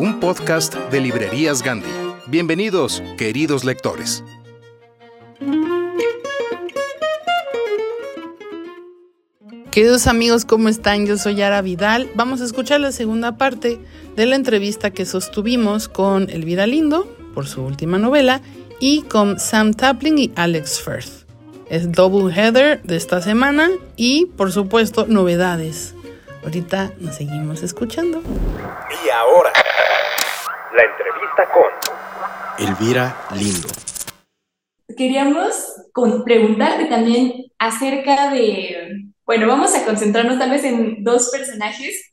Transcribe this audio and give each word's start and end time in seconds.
un 0.00 0.18
podcast 0.18 0.74
de 0.90 0.98
Librerías 0.98 1.62
Gandhi. 1.62 1.90
Bienvenidos, 2.26 3.02
queridos 3.18 3.64
lectores. 3.64 4.24
Queridos 9.70 10.06
amigos, 10.06 10.46
¿cómo 10.46 10.70
están? 10.70 11.04
Yo 11.06 11.18
soy 11.18 11.34
Yara 11.34 11.60
Vidal. 11.60 12.10
Vamos 12.14 12.40
a 12.40 12.46
escuchar 12.46 12.80
la 12.80 12.92
segunda 12.92 13.36
parte 13.36 13.78
de 14.16 14.24
la 14.24 14.36
entrevista 14.36 14.90
que 14.90 15.04
sostuvimos 15.04 15.90
con 15.90 16.30
Elvira 16.30 16.66
Lindo 16.66 17.06
por 17.34 17.46
su 17.46 17.62
última 17.62 17.98
novela 17.98 18.40
y 18.80 19.02
con 19.02 19.38
Sam 19.38 19.74
Taplin 19.74 20.16
y 20.16 20.32
Alex 20.34 20.80
Firth. 20.80 21.26
Es 21.68 21.92
double 21.92 22.34
header 22.34 22.82
de 22.84 22.96
esta 22.96 23.20
semana 23.20 23.68
y, 23.96 24.24
por 24.24 24.50
supuesto, 24.50 25.04
novedades. 25.06 25.94
Ahorita 26.42 26.90
nos 26.98 27.16
seguimos 27.16 27.62
escuchando. 27.62 28.22
Y 29.04 29.10
ahora, 29.10 29.52
la 30.74 30.82
entrevista 30.84 31.48
con 31.52 32.66
Elvira 32.66 33.26
Lindo. 33.34 33.68
Queríamos 34.96 35.54
con- 35.92 36.24
preguntarte 36.24 36.86
también 36.86 37.46
acerca 37.58 38.30
de, 38.30 39.04
bueno, 39.24 39.46
vamos 39.46 39.74
a 39.74 39.84
concentrarnos 39.84 40.38
tal 40.38 40.50
vez 40.50 40.64
en 40.64 41.02
dos 41.02 41.30
personajes. 41.30 42.12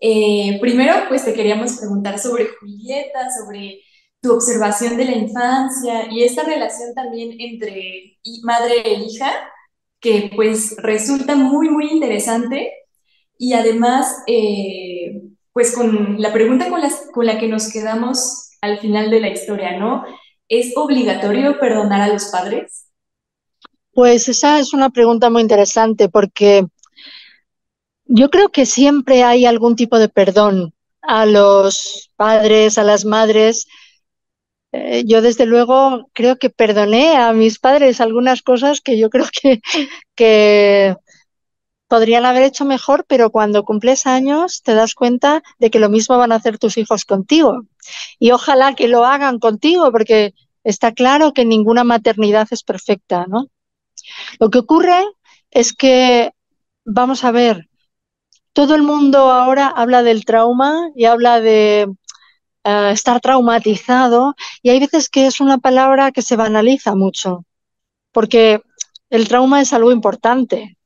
Eh, 0.00 0.58
primero, 0.60 0.94
pues 1.08 1.24
te 1.24 1.34
queríamos 1.34 1.78
preguntar 1.78 2.18
sobre 2.18 2.48
Julieta, 2.60 3.28
sobre 3.30 3.80
tu 4.20 4.32
observación 4.32 4.96
de 4.96 5.04
la 5.04 5.12
infancia 5.12 6.10
y 6.10 6.24
esta 6.24 6.42
relación 6.44 6.94
también 6.94 7.34
entre 7.38 8.18
madre 8.42 8.82
e 8.84 8.94
hija, 8.94 9.30
que 10.00 10.30
pues 10.34 10.76
resulta 10.78 11.34
muy, 11.36 11.68
muy 11.68 11.90
interesante. 11.90 12.72
Y 13.36 13.52
además, 13.52 14.22
eh, 14.26 15.20
pues 15.58 15.74
con 15.74 16.22
la 16.22 16.32
pregunta 16.32 16.68
con, 16.68 16.80
con 17.12 17.26
la 17.26 17.36
que 17.36 17.48
nos 17.48 17.72
quedamos 17.72 18.50
al 18.60 18.78
final 18.78 19.10
de 19.10 19.18
la 19.18 19.28
historia, 19.28 19.76
¿no? 19.76 20.04
¿Es 20.48 20.72
obligatorio 20.76 21.58
perdonar 21.58 22.00
a 22.00 22.12
los 22.12 22.26
padres? 22.26 22.86
Pues 23.90 24.28
esa 24.28 24.60
es 24.60 24.72
una 24.72 24.90
pregunta 24.90 25.30
muy 25.30 25.42
interesante 25.42 26.08
porque 26.08 26.64
yo 28.04 28.30
creo 28.30 28.50
que 28.50 28.66
siempre 28.66 29.24
hay 29.24 29.46
algún 29.46 29.74
tipo 29.74 29.98
de 29.98 30.08
perdón 30.08 30.74
a 31.02 31.26
los 31.26 32.12
padres, 32.14 32.78
a 32.78 32.84
las 32.84 33.04
madres. 33.04 33.66
Eh, 34.70 35.02
yo 35.06 35.22
desde 35.22 35.44
luego 35.44 36.08
creo 36.12 36.36
que 36.36 36.50
perdoné 36.50 37.16
a 37.16 37.32
mis 37.32 37.58
padres 37.58 38.00
algunas 38.00 38.42
cosas 38.42 38.80
que 38.80 38.96
yo 38.96 39.10
creo 39.10 39.26
que, 39.42 39.60
que 40.14 40.94
podrían 41.88 42.24
haber 42.24 42.42
hecho 42.42 42.64
mejor, 42.64 43.04
pero 43.08 43.30
cuando 43.30 43.64
cumples 43.64 44.06
años 44.06 44.62
te 44.62 44.74
das 44.74 44.94
cuenta 44.94 45.42
de 45.58 45.70
que 45.70 45.80
lo 45.80 45.88
mismo 45.88 46.18
van 46.18 46.32
a 46.32 46.36
hacer 46.36 46.58
tus 46.58 46.76
hijos 46.76 47.04
contigo. 47.04 47.62
Y 48.18 48.30
ojalá 48.30 48.74
que 48.74 48.88
lo 48.88 49.04
hagan 49.04 49.38
contigo, 49.38 49.90
porque 49.90 50.34
está 50.64 50.92
claro 50.92 51.32
que 51.32 51.44
ninguna 51.44 51.84
maternidad 51.84 52.46
es 52.50 52.62
perfecta, 52.62 53.26
¿no? 53.26 53.46
Lo 54.38 54.50
que 54.50 54.58
ocurre 54.58 55.02
es 55.50 55.72
que, 55.72 56.32
vamos 56.84 57.24
a 57.24 57.30
ver, 57.30 57.68
todo 58.52 58.74
el 58.74 58.82
mundo 58.82 59.30
ahora 59.30 59.68
habla 59.68 60.02
del 60.02 60.24
trauma 60.24 60.90
y 60.94 61.06
habla 61.06 61.40
de 61.40 61.88
eh, 62.64 62.90
estar 62.92 63.20
traumatizado 63.20 64.34
y 64.62 64.70
hay 64.70 64.80
veces 64.80 65.08
que 65.08 65.26
es 65.26 65.40
una 65.40 65.58
palabra 65.58 66.12
que 66.12 66.22
se 66.22 66.36
banaliza 66.36 66.94
mucho, 66.94 67.44
porque 68.12 68.60
el 69.10 69.28
trauma 69.28 69.60
es 69.60 69.72
algo 69.72 69.92
importante. 69.92 70.77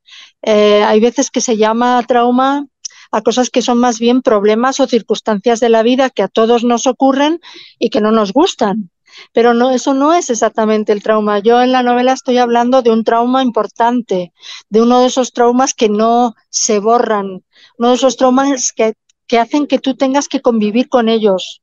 Eh, 0.43 0.83
hay 0.83 1.01
veces 1.01 1.31
que 1.31 1.41
se 1.41 1.57
llama 1.57 2.03
trauma 2.07 2.67
a 3.13 3.23
cosas 3.23 3.51
que 3.51 3.63
son 3.63 3.79
más 3.79 3.99
bien 3.99 4.23
problemas 4.23 4.81
o 4.81 4.87
circunstancias 4.87 5.61
de 5.61 5.69
la 5.69 5.83
vida 5.83 6.11
que 6.11 6.23
a 6.23 6.29
todos 6.29 6.65
nos 6.65 6.87
ocurren 6.87 7.41
y 7.79 7.91
que 7.91 8.01
no 8.01 8.11
nos 8.11 8.33
gustan. 8.33 8.91
Pero 9.33 9.53
no, 9.53 9.71
eso 9.71 9.93
no 9.93 10.15
es 10.15 10.31
exactamente 10.31 10.93
el 10.93 11.03
trauma. 11.03 11.39
Yo 11.39 11.61
en 11.61 11.71
la 11.71 11.83
novela 11.83 12.15
estoy 12.15 12.39
hablando 12.39 12.81
de 12.81 12.91
un 12.91 13.05
trauma 13.05 13.43
importante, 13.43 14.33
de 14.71 14.83
uno 14.83 15.01
de 15.01 15.09
esos 15.09 15.33
traumas 15.33 15.75
que 15.75 15.91
no 15.91 16.35
se 16.49 16.79
borran, 16.79 17.45
uno 17.77 17.89
de 17.91 17.95
esos 17.95 18.17
traumas 18.17 18.73
que, 18.73 18.95
hacen 19.39 19.67
que 19.67 19.79
tú 19.79 19.95
tengas 19.97 20.29
que 20.29 20.41
convivir 20.41 20.89
con 20.89 21.09
ellos 21.09 21.63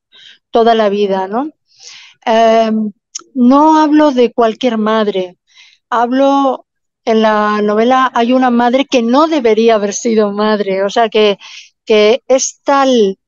toda 0.50 0.74
la 0.74 0.88
vida, 0.88 1.28
¿no? 1.28 1.50
Eh, 2.26 2.72
no 3.34 3.78
hablo 3.78 4.10
de 4.12 4.32
cualquier 4.32 4.76
madre, 4.76 5.38
hablo 5.88 6.66
en 7.10 7.22
la 7.22 7.60
novela 7.62 8.10
hay 8.14 8.32
una 8.32 8.50
madre 8.50 8.86
que 8.86 9.02
no 9.02 9.26
debería 9.26 9.74
haber 9.76 9.94
sido 9.94 10.32
madre, 10.32 10.82
o 10.84 10.90
sea 10.90 11.08
que, 11.08 11.38
que 11.84 12.22
es 12.28 12.60
tal 12.64 13.18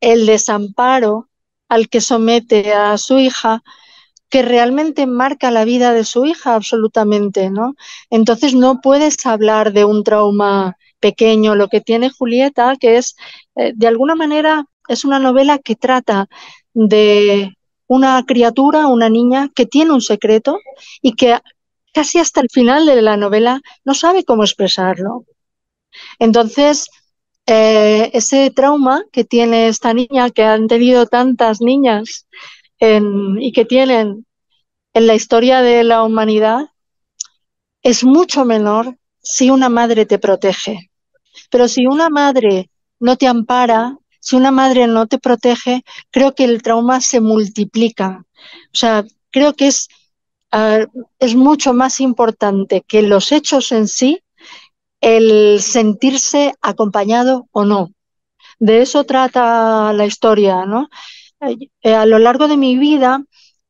el 0.00 0.26
desamparo 0.26 1.28
al 1.68 1.88
que 1.88 2.00
somete 2.00 2.72
a 2.72 2.96
su 2.98 3.18
hija 3.18 3.62
que 4.28 4.42
realmente 4.42 5.06
marca 5.06 5.50
la 5.50 5.64
vida 5.64 5.92
de 5.92 6.04
su 6.04 6.26
hija 6.26 6.54
absolutamente, 6.54 7.50
¿no? 7.50 7.74
Entonces 8.10 8.54
no 8.54 8.80
puedes 8.80 9.24
hablar 9.24 9.72
de 9.72 9.84
un 9.84 10.02
trauma 10.02 10.76
pequeño, 11.00 11.54
lo 11.54 11.68
que 11.68 11.80
tiene 11.80 12.10
Julieta, 12.10 12.74
que 12.80 12.96
es, 12.96 13.16
eh, 13.54 13.72
de 13.74 13.86
alguna 13.86 14.14
manera, 14.14 14.66
es 14.88 15.04
una 15.04 15.18
novela 15.18 15.58
que 15.58 15.76
trata 15.76 16.26
de 16.74 17.56
una 17.86 18.24
criatura, 18.26 18.88
una 18.88 19.08
niña 19.08 19.48
que 19.54 19.66
tiene 19.66 19.92
un 19.92 20.00
secreto 20.00 20.58
y 21.02 21.12
que 21.12 21.38
casi 21.96 22.18
hasta 22.18 22.42
el 22.42 22.50
final 22.50 22.84
de 22.84 23.00
la 23.00 23.16
novela 23.16 23.62
no 23.86 23.94
sabe 23.94 24.22
cómo 24.22 24.44
expresarlo. 24.44 25.24
Entonces, 26.18 26.90
eh, 27.46 28.10
ese 28.12 28.50
trauma 28.50 29.04
que 29.12 29.24
tiene 29.24 29.68
esta 29.68 29.94
niña, 29.94 30.28
que 30.28 30.42
han 30.42 30.68
tenido 30.68 31.06
tantas 31.06 31.62
niñas 31.62 32.26
en, 32.80 33.40
y 33.40 33.50
que 33.52 33.64
tienen 33.64 34.26
en 34.92 35.06
la 35.06 35.14
historia 35.14 35.62
de 35.62 35.84
la 35.84 36.02
humanidad, 36.02 36.66
es 37.82 38.04
mucho 38.04 38.44
menor 38.44 38.98
si 39.22 39.48
una 39.48 39.70
madre 39.70 40.04
te 40.04 40.18
protege. 40.18 40.90
Pero 41.50 41.66
si 41.66 41.86
una 41.86 42.10
madre 42.10 42.68
no 43.00 43.16
te 43.16 43.26
ampara, 43.26 43.96
si 44.20 44.36
una 44.36 44.50
madre 44.50 44.86
no 44.86 45.06
te 45.06 45.18
protege, 45.18 45.82
creo 46.10 46.34
que 46.34 46.44
el 46.44 46.60
trauma 46.60 47.00
se 47.00 47.22
multiplica. 47.22 48.26
O 48.66 48.76
sea, 48.76 49.02
creo 49.30 49.54
que 49.54 49.68
es, 49.68 49.88
uh, 50.52 51.04
es 51.18 51.34
mucho 51.34 51.72
más 51.74 52.00
importante 52.00 52.82
que 52.86 53.02
los 53.02 53.32
hechos 53.32 53.72
en 53.72 53.88
sí 53.88 54.22
el 55.00 55.60
sentirse 55.60 56.54
acompañado 56.60 57.48
o 57.52 57.64
no. 57.64 57.90
de 58.58 58.80
eso 58.82 59.04
trata 59.04 59.92
la 59.92 60.06
historia, 60.06 60.64
¿no? 60.64 60.88
Eh, 61.82 61.94
a 61.94 62.06
lo 62.06 62.18
largo 62.18 62.48
de 62.48 62.56
mi 62.56 62.76
vida 62.78 63.22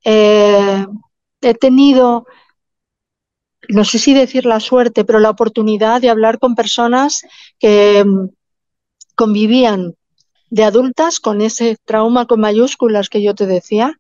eh, 0.05 0.87
he 1.41 1.55
tenido, 1.55 2.27
no 3.69 3.85
sé 3.85 3.99
si 3.99 4.15
decir 4.15 4.47
la 4.47 4.61
suerte, 4.61 5.05
pero 5.05 5.19
la 5.19 5.31
oportunidad 5.31 6.01
de 6.01 6.11
hablar 6.11 6.39
con 6.39 6.55
personas 6.55 7.23
que 7.59 8.05
mm, 8.05 8.29
convivían 9.17 9.95
de 10.51 10.65
adultas 10.65 11.19
con 11.21 11.41
ese 11.41 11.77
trauma 11.85 12.27
con 12.27 12.41
mayúsculas 12.41 13.09
que 13.09 13.23
yo 13.23 13.35
te 13.35 13.47
decía 13.47 13.99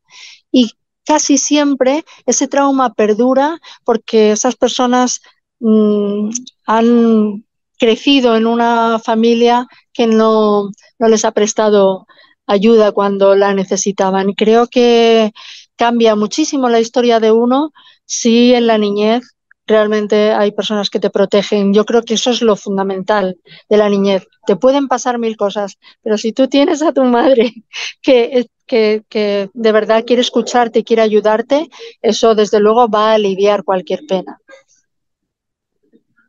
y 0.52 0.72
casi 1.06 1.38
siempre 1.38 2.04
ese 2.26 2.48
trauma 2.48 2.92
perdura 2.92 3.58
porque 3.84 4.32
esas 4.32 4.56
personas 4.56 5.22
mm, 5.60 6.30
han 6.66 7.44
crecido 7.78 8.36
en 8.36 8.46
una 8.46 8.98
familia 8.98 9.66
que 9.92 10.06
no, 10.06 10.70
no 10.98 11.08
les 11.08 11.24
ha 11.24 11.32
prestado 11.32 12.06
ayuda 12.46 12.92
cuando 12.92 13.34
la 13.34 13.54
necesitaban. 13.54 14.32
Creo 14.32 14.66
que 14.68 15.32
cambia 15.76 16.14
muchísimo 16.16 16.68
la 16.68 16.80
historia 16.80 17.20
de 17.20 17.32
uno 17.32 17.72
si 18.04 18.54
en 18.54 18.66
la 18.66 18.78
niñez 18.78 19.36
realmente 19.66 20.32
hay 20.32 20.52
personas 20.52 20.90
que 20.90 21.00
te 21.00 21.10
protegen. 21.10 21.74
Yo 21.74 21.84
creo 21.84 22.02
que 22.02 22.14
eso 22.14 22.30
es 22.30 22.40
lo 22.40 22.56
fundamental 22.56 23.36
de 23.68 23.76
la 23.76 23.88
niñez. 23.88 24.26
Te 24.46 24.56
pueden 24.56 24.88
pasar 24.88 25.18
mil 25.18 25.36
cosas, 25.36 25.78
pero 26.02 26.16
si 26.18 26.32
tú 26.32 26.48
tienes 26.48 26.82
a 26.82 26.92
tu 26.92 27.02
madre 27.04 27.52
que, 28.02 28.46
que, 28.66 29.02
que 29.08 29.48
de 29.54 29.72
verdad 29.72 30.04
quiere 30.04 30.22
escucharte 30.22 30.80
y 30.80 30.84
quiere 30.84 31.02
ayudarte, 31.02 31.68
eso 32.02 32.34
desde 32.34 32.60
luego 32.60 32.88
va 32.88 33.10
a 33.10 33.14
aliviar 33.14 33.64
cualquier 33.64 34.00
pena. 34.06 34.38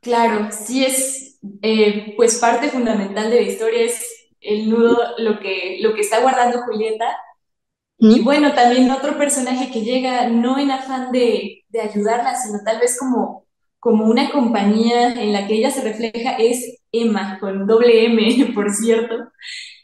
Claro, 0.02 0.50
sí 0.52 0.86
es 0.86 1.28
eh, 1.62 2.14
pues 2.16 2.38
parte 2.40 2.70
fundamental 2.70 3.30
de 3.30 3.42
la 3.42 3.48
historia, 3.50 3.84
es 3.84 4.28
el 4.42 4.70
nudo, 4.70 4.98
lo 5.18 5.40
que, 5.40 5.80
lo 5.82 5.94
que 5.94 6.02
está 6.02 6.22
guardando 6.22 6.62
Julieta. 6.64 7.16
Y 8.00 8.22
bueno, 8.22 8.54
también 8.54 8.92
otro 8.92 9.18
personaje 9.18 9.72
que 9.72 9.82
llega 9.82 10.30
no 10.30 10.60
en 10.60 10.70
afán 10.70 11.12
de, 11.12 11.66
de, 11.68 11.82
ayudarla, 11.82 12.36
sino 12.36 12.60
tal 12.64 12.80
vez 12.80 12.98
como, 13.00 13.48
como 13.80 14.06
una 14.06 14.30
compañía 14.32 15.14
en 15.14 15.34
la 15.34 15.48
que 15.48 15.56
ella 15.56 15.72
se 15.72 15.82
refleja 15.82 16.38
es 16.38 16.80
Emma, 16.92 17.40
con 17.40 17.66
doble 17.66 18.06
M, 18.06 18.52
por 18.56 18.70
cierto. 18.70 19.16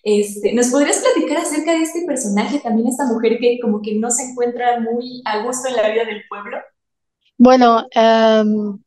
Este, 0.03 0.53
¿Nos 0.53 0.67
podrías 0.67 1.00
platicar 1.00 1.38
acerca 1.38 1.71
de 1.71 1.81
este 1.81 2.01
personaje, 2.05 2.59
también 2.59 2.89
esta 2.89 3.05
mujer 3.05 3.38
que 3.39 3.57
como 3.61 3.81
que 3.81 3.95
no 3.95 4.11
se 4.11 4.23
encuentra 4.23 4.79
muy 4.81 5.21
a 5.23 5.44
gusto 5.44 5.69
en 5.69 5.77
la 5.77 5.89
vida 5.89 6.03
del 6.03 6.23
pueblo? 6.27 6.57
Bueno, 7.38 7.88
um, 7.95 8.79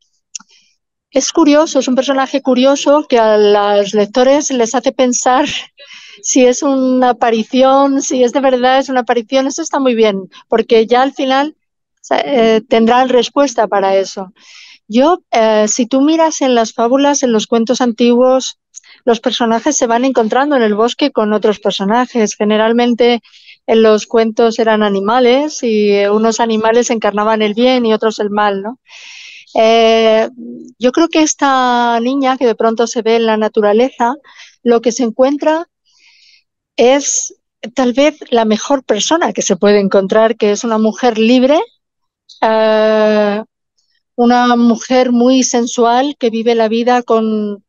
es 1.11 1.33
curioso, 1.33 1.79
es 1.79 1.89
un 1.89 1.95
personaje 1.95 2.43
curioso 2.43 3.07
que 3.09 3.19
a 3.19 3.39
los 3.39 3.95
lectores 3.95 4.51
les 4.51 4.75
hace 4.75 4.93
pensar 4.93 5.47
si 6.23 6.45
es 6.45 6.63
una 6.63 7.11
aparición, 7.11 8.03
si 8.03 8.23
es 8.23 8.33
de 8.33 8.41
verdad 8.41 8.79
es 8.79 8.91
una 8.91 9.01
aparición. 9.01 9.47
Eso 9.47 9.63
está 9.63 9.81
muy 9.81 9.95
bien, 9.95 10.29
porque 10.49 10.87
ya 10.87 11.01
al 11.01 11.15
final 11.15 11.57
eh, 12.11 12.61
tendrán 12.69 13.09
respuesta 13.09 13.67
para 13.67 13.97
eso. 13.97 14.35
Yo, 14.89 15.23
eh, 15.31 15.67
si 15.69 15.87
tú 15.87 16.03
miras 16.03 16.43
en 16.43 16.55
las 16.55 16.75
fábulas, 16.75 17.23
en 17.23 17.33
los 17.33 17.47
cuentos 17.47 17.81
antiguos, 17.81 18.59
los 19.07 19.21
personajes 19.21 19.77
se 19.77 19.87
van 19.87 20.05
encontrando 20.05 20.57
en 20.57 20.63
el 20.63 20.75
bosque 20.75 21.13
con 21.13 21.33
otros 21.33 21.61
personajes. 21.61 22.35
Generalmente 22.35 23.23
en 23.65 23.83
los 23.83 24.07
cuentos 24.07 24.59
eran 24.59 24.83
animales 24.83 25.63
y 25.63 26.05
unos 26.07 26.41
animales 26.41 26.91
encarnaban 26.91 27.41
el 27.41 27.55
bien 27.55 27.87
y 27.87 27.95
otros 27.95 28.19
el 28.19 28.31
mal, 28.31 28.63
¿no? 28.63 28.81
Eh, 29.55 30.29
yo 30.81 30.91
creo 30.91 31.09
que 31.09 31.23
esta 31.23 32.01
niña 32.01 32.37
que 32.37 32.47
de 32.47 32.57
pronto 32.57 32.89
se 32.89 33.03
ve 33.03 33.15
en 33.15 33.27
la 33.27 33.37
naturaleza, 33.37 34.17
lo 34.65 34.81
que 34.81 34.91
se 34.91 35.05
encuentra 35.05 35.69
es 36.77 37.37
tal 37.75 37.93
vez 37.93 38.19
la 38.31 38.45
mejor 38.45 38.83
persona 38.83 39.33
que 39.33 39.43
se 39.43 39.57
puede 39.57 39.79
encontrar, 39.79 40.37
que 40.37 40.51
es 40.51 40.65
una 40.65 40.79
mujer 40.79 41.17
libre, 41.17 41.61
eh, 42.43 43.43
una 44.17 44.57
mujer 44.57 45.13
muy 45.13 45.45
sensual 45.45 46.17
que 46.19 46.31
vive 46.31 46.57
la 46.57 46.69
vida 46.69 47.03
con 47.05 47.63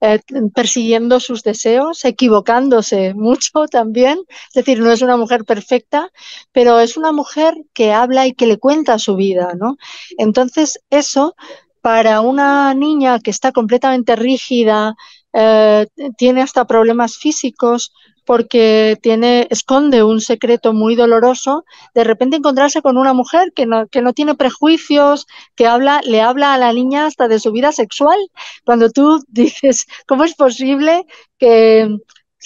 eh, 0.00 0.20
persiguiendo 0.54 1.20
sus 1.20 1.42
deseos, 1.42 2.04
equivocándose 2.04 3.14
mucho 3.14 3.66
también. 3.70 4.18
Es 4.48 4.54
decir, 4.54 4.80
no 4.80 4.92
es 4.92 5.02
una 5.02 5.16
mujer 5.16 5.44
perfecta, 5.44 6.10
pero 6.52 6.80
es 6.80 6.96
una 6.96 7.12
mujer 7.12 7.54
que 7.72 7.92
habla 7.92 8.26
y 8.26 8.34
que 8.34 8.46
le 8.46 8.58
cuenta 8.58 8.98
su 8.98 9.16
vida, 9.16 9.54
¿no? 9.58 9.76
Entonces, 10.18 10.80
eso 10.90 11.34
para 11.80 12.20
una 12.20 12.74
niña 12.74 13.20
que 13.20 13.30
está 13.30 13.52
completamente 13.52 14.16
rígida, 14.16 14.96
eh, 15.32 15.86
tiene 16.18 16.42
hasta 16.42 16.66
problemas 16.66 17.16
físicos, 17.16 17.92
porque 18.26 18.98
tiene, 19.00 19.46
esconde 19.50 20.02
un 20.02 20.20
secreto 20.20 20.72
muy 20.72 20.96
doloroso, 20.96 21.64
de 21.94 22.04
repente 22.04 22.36
encontrarse 22.36 22.82
con 22.82 22.98
una 22.98 23.14
mujer 23.14 23.52
que 23.54 23.66
no, 23.66 23.86
que 23.86 24.02
no 24.02 24.12
tiene 24.12 24.34
prejuicios, 24.34 25.26
que 25.54 25.66
habla, 25.66 26.00
le 26.04 26.20
habla 26.20 26.52
a 26.52 26.58
la 26.58 26.72
niña 26.72 27.06
hasta 27.06 27.28
de 27.28 27.38
su 27.38 27.52
vida 27.52 27.72
sexual. 27.72 28.18
Cuando 28.64 28.90
tú 28.90 29.24
dices, 29.28 29.86
¿cómo 30.06 30.24
es 30.24 30.34
posible 30.34 31.06
que, 31.38 31.88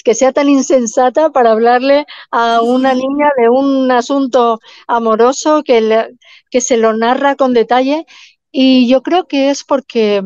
que 0.04 0.14
sea 0.14 0.32
tan 0.32 0.48
insensata 0.50 1.30
para 1.30 1.52
hablarle 1.52 2.06
a 2.30 2.60
una 2.60 2.92
niña 2.94 3.30
de 3.38 3.48
un 3.48 3.90
asunto 3.90 4.60
amoroso 4.86 5.62
que, 5.64 6.08
que 6.50 6.60
se 6.60 6.76
lo 6.76 6.92
narra 6.92 7.36
con 7.36 7.54
detalle? 7.54 8.04
Y 8.52 8.88
yo 8.88 9.02
creo 9.02 9.26
que 9.26 9.50
es 9.50 9.64
porque 9.64 10.22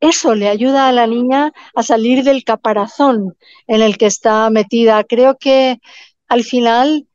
eso 0.00 0.34
le 0.34 0.48
ayuda 0.48 0.88
a 0.88 0.92
la 0.92 1.06
niña 1.06 1.52
a 1.74 1.82
salir 1.82 2.24
del 2.24 2.44
caparazón 2.44 3.36
en 3.66 3.82
el 3.82 3.98
que 3.98 4.06
está 4.06 4.48
metida. 4.50 5.04
Creo 5.04 5.36
que 5.38 5.80
al 6.28 6.44
final 6.44 7.06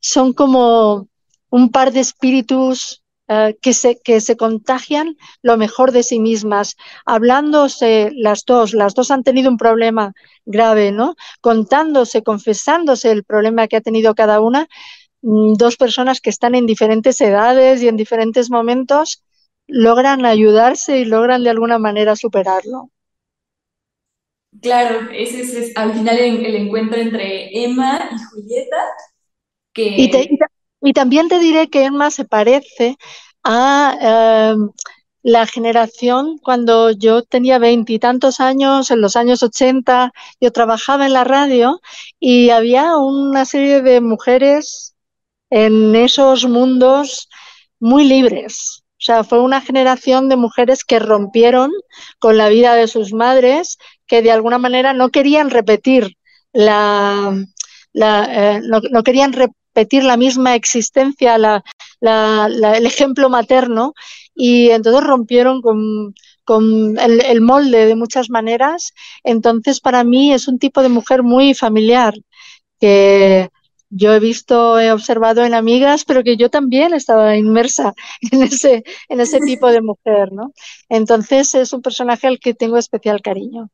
son 0.00 0.32
como 0.32 1.08
un 1.50 1.70
par 1.70 1.92
de 1.92 2.00
espíritus 2.00 3.02
uh, 3.28 3.52
que, 3.60 3.72
se, 3.72 4.00
que 4.00 4.20
se 4.20 4.36
contagian 4.36 5.16
lo 5.42 5.56
mejor 5.56 5.92
de 5.92 6.02
sí 6.02 6.18
mismas, 6.18 6.76
hablándose 7.04 8.10
las 8.14 8.44
dos, 8.44 8.74
las 8.74 8.94
dos 8.94 9.10
han 9.10 9.22
tenido 9.22 9.50
un 9.50 9.56
problema 9.56 10.12
grave, 10.44 10.92
¿no? 10.92 11.14
Contándose, 11.40 12.22
confesándose 12.22 13.10
el 13.10 13.24
problema 13.24 13.68
que 13.68 13.76
ha 13.76 13.80
tenido 13.80 14.14
cada 14.14 14.40
una, 14.40 14.68
mm, 15.22 15.54
dos 15.54 15.76
personas 15.76 16.20
que 16.20 16.30
están 16.30 16.54
en 16.54 16.66
diferentes 16.66 17.20
edades 17.20 17.82
y 17.82 17.88
en 17.88 17.96
diferentes 17.96 18.50
momentos 18.50 19.22
logran 19.68 20.26
ayudarse 20.26 20.98
y 20.98 21.04
logran 21.04 21.44
de 21.44 21.50
alguna 21.50 21.78
manera 21.78 22.16
superarlo. 22.16 22.90
Claro, 24.60 25.10
ese 25.12 25.42
es, 25.42 25.76
al 25.76 25.92
final 25.92 26.18
el, 26.18 26.56
encuentro 26.56 26.98
entre 27.00 27.64
Emma 27.64 28.10
y 28.10 28.18
Julieta. 28.24 28.76
Que... 29.72 29.94
Y, 30.80 30.92
también 30.92 31.28
te 31.28 31.38
diré 31.38 31.68
que 31.68 31.84
Emma 31.84 32.10
se 32.10 32.24
parece 32.24 32.96
a 33.44 34.52
em, 34.52 34.70
la 35.22 35.46
generación 35.46 36.38
cuando 36.38 36.90
yo 36.90 37.22
tenía 37.22 37.58
veintitantos 37.58 38.40
años, 38.40 38.90
en 38.90 39.00
los 39.00 39.16
años 39.16 39.42
80, 39.42 40.12
yo 40.40 40.52
trabajaba 40.52 41.06
en 41.06 41.12
la 41.12 41.24
radio 41.24 41.80
y 42.18 42.50
había 42.50 42.96
una 42.96 43.44
serie 43.44 43.82
de 43.82 44.00
mujeres 44.00 44.94
en 45.50 45.94
esos 45.94 46.46
mundos 46.46 47.28
muy 47.80 48.04
libres, 48.04 48.84
o 48.98 49.00
sea, 49.00 49.22
fue 49.22 49.40
una 49.40 49.60
generación 49.60 50.28
de 50.28 50.34
mujeres 50.34 50.84
que 50.84 50.98
rompieron 50.98 51.70
con 52.18 52.36
la 52.36 52.48
vida 52.48 52.74
de 52.74 52.88
sus 52.88 53.12
madres, 53.12 53.78
que 54.08 54.22
de 54.22 54.32
alguna 54.32 54.58
manera 54.58 54.92
no 54.92 55.10
querían 55.10 55.50
repetir 55.50 56.16
la, 56.52 57.32
eh, 57.94 58.60
no, 58.64 59.02
querían 59.04 59.32
repetir 59.32 60.02
la 60.02 60.16
misma 60.16 60.56
existencia, 60.56 61.36
el 62.00 62.86
ejemplo 62.86 63.28
materno, 63.28 63.94
y 64.34 64.70
entonces 64.70 65.04
rompieron 65.04 65.62
con, 65.62 66.12
con 66.44 66.98
el, 66.98 67.24
el, 67.24 67.40
molde 67.40 67.86
de 67.86 67.94
muchas 67.94 68.30
maneras. 68.30 68.92
Entonces, 69.22 69.78
para 69.78 70.02
mí 70.02 70.32
es 70.32 70.48
un 70.48 70.58
tipo 70.58 70.82
de 70.82 70.88
mujer 70.88 71.22
muy 71.22 71.54
familiar, 71.54 72.14
que 72.80 73.48
yo 73.90 74.12
he 74.12 74.20
visto, 74.20 74.78
he 74.78 74.92
observado 74.92 75.44
en 75.44 75.54
amigas, 75.54 76.04
pero 76.04 76.22
que 76.22 76.36
yo 76.36 76.50
también 76.50 76.94
estaba 76.94 77.36
inmersa 77.36 77.94
en 78.32 78.42
ese, 78.42 78.84
en 79.08 79.20
ese 79.20 79.40
tipo 79.40 79.70
de 79.70 79.82
mujer, 79.82 80.32
¿no? 80.32 80.52
Entonces 80.88 81.54
es 81.54 81.72
un 81.72 81.82
personaje 81.82 82.26
al 82.26 82.38
que 82.38 82.54
tengo 82.54 82.76
especial 82.76 83.22
cariño. 83.22 83.70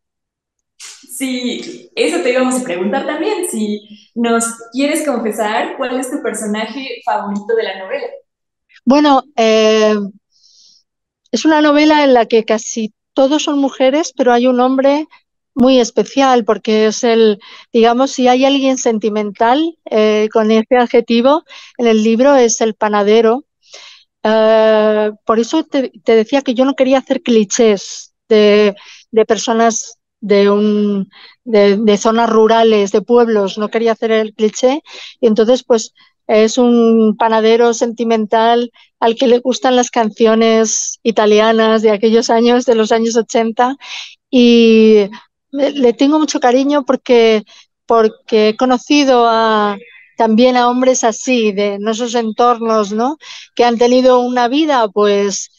Sí, 0.76 1.90
eso 1.94 2.22
te 2.22 2.32
íbamos 2.32 2.60
a 2.60 2.64
preguntar 2.64 3.06
también, 3.06 3.48
si 3.48 4.10
nos 4.14 4.44
quieres 4.72 5.06
confesar 5.06 5.76
cuál 5.76 5.98
es 5.98 6.10
tu 6.10 6.20
personaje 6.22 7.02
favorito 7.04 7.54
de 7.56 7.62
la 7.62 7.78
novela. 7.78 8.06
Bueno, 8.84 9.22
eh, 9.36 9.94
es 11.30 11.44
una 11.44 11.60
novela 11.60 12.04
en 12.04 12.14
la 12.14 12.26
que 12.26 12.44
casi 12.44 12.92
todos 13.12 13.44
son 13.44 13.58
mujeres, 13.58 14.12
pero 14.16 14.32
hay 14.32 14.46
un 14.46 14.60
hombre 14.60 15.06
muy 15.54 15.78
especial 15.80 16.44
porque 16.44 16.86
es 16.86 17.04
el, 17.04 17.38
digamos, 17.72 18.12
si 18.12 18.28
hay 18.28 18.44
alguien 18.44 18.78
sentimental 18.78 19.78
eh, 19.90 20.28
con 20.32 20.50
ese 20.50 20.76
adjetivo 20.76 21.44
en 21.78 21.86
el 21.86 22.02
libro 22.02 22.34
es 22.36 22.60
el 22.60 22.74
panadero. 22.74 23.44
Uh, 24.24 25.16
por 25.26 25.38
eso 25.38 25.64
te, 25.64 25.92
te, 26.02 26.16
decía 26.16 26.40
que 26.40 26.54
yo 26.54 26.64
no 26.64 26.74
quería 26.74 26.98
hacer 26.98 27.20
clichés 27.22 28.14
de, 28.28 28.74
de 29.10 29.26
personas 29.26 29.98
de, 30.24 30.48
un, 30.48 31.10
de, 31.44 31.98
zonas 31.98 32.30
rurales, 32.30 32.92
de 32.92 33.02
pueblos, 33.02 33.58
no 33.58 33.68
quería 33.68 33.92
hacer 33.92 34.10
el 34.10 34.34
cliché, 34.34 34.82
y 35.20 35.26
entonces 35.26 35.64
pues 35.64 35.92
es 36.26 36.56
un 36.56 37.16
panadero 37.18 37.74
sentimental 37.74 38.72
al 39.00 39.16
que 39.16 39.26
le 39.26 39.40
gustan 39.40 39.76
las 39.76 39.90
canciones 39.90 40.98
italianas 41.02 41.82
de 41.82 41.90
aquellos 41.90 42.30
años, 42.30 42.64
de 42.64 42.74
los 42.74 42.90
años 42.90 43.16
80, 43.16 43.76
y 44.30 45.10
le 45.54 45.92
tengo 45.92 46.18
mucho 46.18 46.40
cariño 46.40 46.84
porque, 46.84 47.44
porque 47.86 48.50
he 48.50 48.56
conocido 48.56 49.26
a, 49.28 49.76
también 50.16 50.56
a 50.56 50.68
hombres 50.68 51.04
así, 51.04 51.52
de 51.52 51.78
esos 51.90 52.14
entornos, 52.14 52.92
¿no? 52.92 53.16
Que 53.54 53.64
han 53.64 53.78
tenido 53.78 54.20
una 54.20 54.48
vida, 54.48 54.88
pues, 54.88 55.50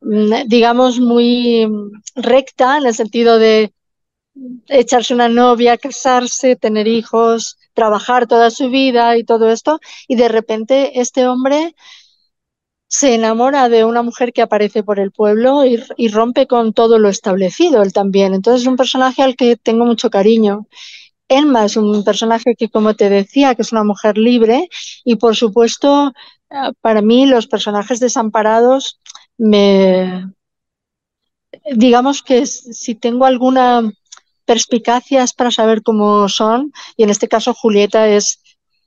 mm, 0.00 0.46
digamos, 0.46 1.00
muy 1.00 1.66
recta 2.14 2.78
en 2.78 2.86
el 2.86 2.94
sentido 2.94 3.38
de 3.38 3.72
echarse 4.68 5.14
una 5.14 5.28
novia, 5.28 5.76
casarse, 5.78 6.56
tener 6.56 6.88
hijos, 6.88 7.58
trabajar 7.74 8.26
toda 8.26 8.50
su 8.50 8.70
vida 8.70 9.16
y 9.16 9.24
todo 9.24 9.50
esto, 9.50 9.80
y 10.08 10.16
de 10.16 10.28
repente 10.28 11.00
este 11.00 11.26
hombre 11.26 11.74
se 12.92 13.14
enamora 13.14 13.70
de 13.70 13.86
una 13.86 14.02
mujer 14.02 14.34
que 14.34 14.42
aparece 14.42 14.82
por 14.82 15.00
el 15.00 15.12
pueblo 15.12 15.64
y, 15.64 16.08
rompe 16.08 16.46
con 16.46 16.74
todo 16.74 16.98
lo 16.98 17.08
establecido 17.08 17.82
él 17.82 17.94
también. 17.94 18.34
Entonces 18.34 18.62
es 18.62 18.68
un 18.68 18.76
personaje 18.76 19.22
al 19.22 19.34
que 19.34 19.56
tengo 19.56 19.86
mucho 19.86 20.10
cariño. 20.10 20.66
Elma 21.26 21.64
es 21.64 21.78
un 21.78 22.04
personaje 22.04 22.54
que, 22.54 22.68
como 22.68 22.94
te 22.94 23.08
decía, 23.08 23.54
que 23.54 23.62
es 23.62 23.72
una 23.72 23.82
mujer 23.82 24.18
libre 24.18 24.68
y, 25.06 25.16
por 25.16 25.34
supuesto, 25.36 26.12
eh, 26.50 26.72
para 26.82 27.00
mí 27.00 27.24
los 27.24 27.46
personajes 27.46 27.98
desamparados 27.98 29.00
me... 29.38 30.30
Digamos 31.74 32.22
que 32.22 32.44
si 32.44 32.94
tengo 32.94 33.24
alguna 33.24 33.90
perspicacia 34.44 35.22
es 35.22 35.32
para 35.32 35.50
saber 35.50 35.82
cómo 35.82 36.28
son 36.28 36.72
y 36.98 37.04
en 37.04 37.10
este 37.10 37.28
caso 37.28 37.54
Julieta 37.54 38.06
es 38.08 38.41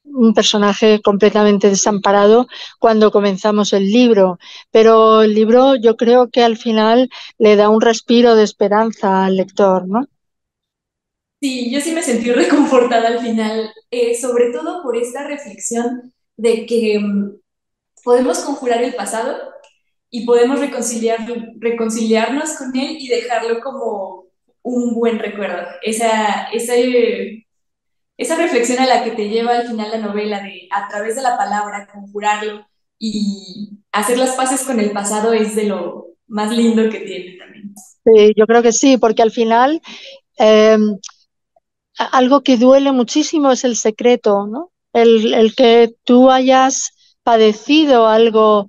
un 0.06 0.34
personaje 0.34 1.02
completamente 1.02 1.70
desamparado 1.70 2.48
cuando 2.80 3.12
comenzamos 3.12 3.74
el 3.74 3.92
libro, 3.92 4.40
pero 4.72 5.22
el 5.24 5.34
libro 5.34 5.76
yo 5.76 5.98
creo 5.98 6.30
que 6.30 6.44
al 6.44 6.58
final 6.58 7.10
le 7.38 7.56
da 7.56 7.70
un 7.70 7.82
respiro 7.82 8.36
de 8.36 8.44
esperanza 8.44 9.26
al 9.26 9.38
lector, 9.38 9.88
¿no? 9.88 10.06
Sí, 11.42 11.72
yo 11.72 11.80
sí 11.82 11.92
me 11.92 12.02
sentí 12.02 12.32
reconfortada 12.32 13.08
al 13.10 13.20
final, 13.20 13.72
eh, 13.92 14.16
sobre 14.16 14.52
todo 14.52 14.82
por 14.84 14.98
esta 14.98 15.28
reflexión 15.28 16.14
de 16.38 16.66
que 16.66 17.00
mm, 17.00 17.36
podemos 18.04 18.40
conjurar 18.40 18.84
el 18.84 18.96
pasado 18.96 19.38
y 20.10 20.26
podemos 20.26 20.60
reconciliar, 20.60 21.20
reconciliarnos 21.60 22.58
con 22.58 22.76
él 22.76 22.98
y 23.00 23.10
dejarlo 23.10 23.60
como 23.62 24.26
un 24.64 24.96
buen 24.96 25.20
recuerdo. 25.20 25.68
Esa, 25.84 26.48
esa 26.54 26.76
esa 28.18 28.36
reflexión 28.36 28.80
a 28.80 28.86
la 28.86 29.04
que 29.04 29.12
te 29.12 29.30
lleva 29.30 29.58
al 29.58 29.68
final 29.68 29.92
la 29.92 29.98
novela 29.98 30.42
de 30.42 30.68
a 30.72 30.88
través 30.88 31.16
de 31.16 31.22
la 31.22 31.38
palabra 31.38 31.88
conjurarlo 31.92 32.66
y 32.98 33.80
hacer 33.92 34.18
las 34.18 34.36
paces 34.36 34.64
con 34.64 34.80
el 34.80 34.92
pasado 34.92 35.34
es 35.34 35.56
de 35.56 35.66
lo 35.66 36.08
más 36.28 36.56
lindo 36.56 36.90
que 36.90 37.00
tiene 37.00 37.38
también. 37.38 37.74
Sí, 37.76 38.34
yo 38.36 38.46
creo 38.48 38.64
que 38.64 38.72
sí, 38.72 38.98
porque 38.98 39.22
al 39.22 39.32
final 39.32 39.82
em, 40.38 40.98
algo 41.98 42.42
que 42.42 42.58
duele 42.58 42.92
muchísimo 42.92 43.52
es 43.52 43.64
el 43.64 43.76
secreto, 43.76 44.48
¿no? 44.48 44.72
El, 44.94 45.34
el 45.34 45.56
que 45.56 45.94
tú 46.04 46.32
hayas 46.32 46.92
padecido 47.24 48.08
algo 48.08 48.68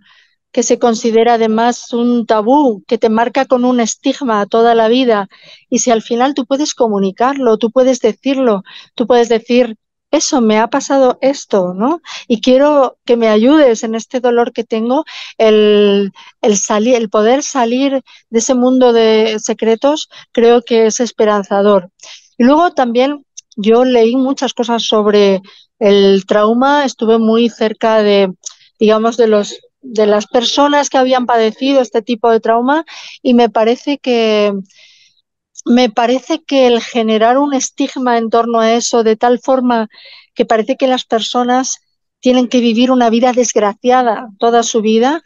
que 0.56 0.62
se 0.62 0.78
considera 0.78 1.34
además 1.34 1.92
un 1.92 2.24
tabú, 2.24 2.82
que 2.86 2.96
te 2.96 3.10
marca 3.10 3.44
con 3.44 3.66
un 3.66 3.78
estigma 3.78 4.46
toda 4.46 4.74
la 4.74 4.88
vida. 4.88 5.28
Y 5.68 5.80
si 5.80 5.90
al 5.90 6.00
final 6.00 6.32
tú 6.32 6.46
puedes 6.46 6.72
comunicarlo, 6.74 7.58
tú 7.58 7.70
puedes 7.70 8.00
decirlo, 8.00 8.62
tú 8.94 9.06
puedes 9.06 9.28
decir, 9.28 9.76
eso, 10.10 10.40
me 10.40 10.58
ha 10.58 10.68
pasado 10.68 11.18
esto, 11.20 11.74
¿no? 11.74 12.00
Y 12.26 12.40
quiero 12.40 12.96
que 13.04 13.18
me 13.18 13.28
ayudes 13.28 13.84
en 13.84 13.94
este 13.94 14.20
dolor 14.20 14.54
que 14.54 14.64
tengo, 14.64 15.04
el, 15.36 16.10
el, 16.40 16.86
el 16.86 17.10
poder 17.10 17.42
salir 17.42 18.02
de 18.30 18.38
ese 18.38 18.54
mundo 18.54 18.94
de 18.94 19.36
secretos, 19.40 20.08
creo 20.32 20.62
que 20.62 20.86
es 20.86 21.00
esperanzador. 21.00 21.90
Y 22.38 22.44
luego 22.44 22.72
también 22.72 23.26
yo 23.56 23.84
leí 23.84 24.16
muchas 24.16 24.54
cosas 24.54 24.84
sobre 24.84 25.42
el 25.78 26.24
trauma, 26.24 26.86
estuve 26.86 27.18
muy 27.18 27.50
cerca 27.50 28.02
de, 28.02 28.32
digamos, 28.78 29.18
de 29.18 29.26
los 29.26 29.60
de 29.92 30.06
las 30.06 30.26
personas 30.26 30.90
que 30.90 30.98
habían 30.98 31.26
padecido 31.26 31.80
este 31.80 32.02
tipo 32.02 32.30
de 32.30 32.40
trauma 32.40 32.84
y 33.22 33.34
me 33.34 33.48
parece 33.48 33.98
que 33.98 34.52
me 35.64 35.90
parece 35.90 36.42
que 36.44 36.66
el 36.66 36.80
generar 36.80 37.38
un 37.38 37.54
estigma 37.54 38.18
en 38.18 38.30
torno 38.30 38.60
a 38.60 38.72
eso 38.72 39.02
de 39.02 39.16
tal 39.16 39.40
forma 39.40 39.88
que 40.34 40.44
parece 40.44 40.76
que 40.76 40.86
las 40.86 41.04
personas 41.04 41.78
tienen 42.20 42.48
que 42.48 42.60
vivir 42.60 42.90
una 42.90 43.10
vida 43.10 43.32
desgraciada 43.32 44.28
toda 44.38 44.62
su 44.62 44.80
vida, 44.80 45.22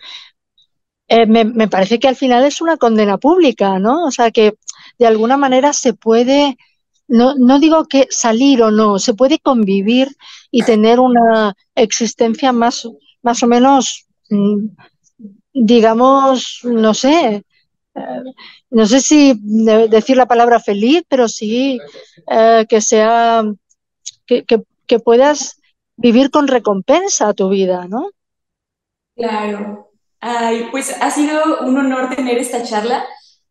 eh, 1.09 1.26
me, 1.26 1.45
me, 1.45 1.69
parece 1.69 1.99
que 1.99 2.09
al 2.09 2.17
final 2.17 2.45
es 2.45 2.61
una 2.61 2.76
condena 2.76 3.19
pública, 3.19 3.79
¿no? 3.79 4.05
O 4.05 4.11
sea 4.11 4.31
que 4.31 4.55
de 4.99 5.07
alguna 5.07 5.37
manera 5.37 5.73
se 5.73 5.93
puede, 5.93 6.57
no, 7.09 7.35
no 7.35 7.59
digo 7.59 7.87
que 7.87 8.07
salir 8.11 8.62
o 8.62 8.71
no, 8.71 8.99
se 8.99 9.14
puede 9.14 9.38
convivir 9.38 10.09
y 10.50 10.62
tener 10.62 11.00
una 11.00 11.55
existencia 11.75 12.52
más, 12.52 12.88
más 13.23 13.43
o 13.43 13.47
menos 13.47 14.07
digamos, 15.53 16.61
no 16.65 16.95
sé, 16.95 17.45
eh, 17.95 18.23
no 18.71 18.87
sé 18.87 19.01
si 19.01 19.35
decir 19.89 20.17
la 20.17 20.27
palabra 20.27 20.61
feliz, 20.61 21.03
pero 21.09 21.29
sí 21.29 21.79
eh, 22.31 22.67
que 22.69 22.81
sea, 22.81 23.45
que, 24.27 24.45
que, 24.45 24.99
puedas 25.01 25.61
vivir 25.97 26.31
con 26.31 26.49
recompensa 26.49 27.35
tu 27.35 27.49
vida, 27.49 27.87
¿no? 27.89 28.11
Claro. 29.17 29.91
Ay, 30.21 30.69
pues 30.71 30.97
ha 31.01 31.11
sido 31.11 31.61
un 31.61 31.79
honor 31.79 32.15
tener 32.15 32.39
esta 32.39 32.63
charla, 32.63 33.07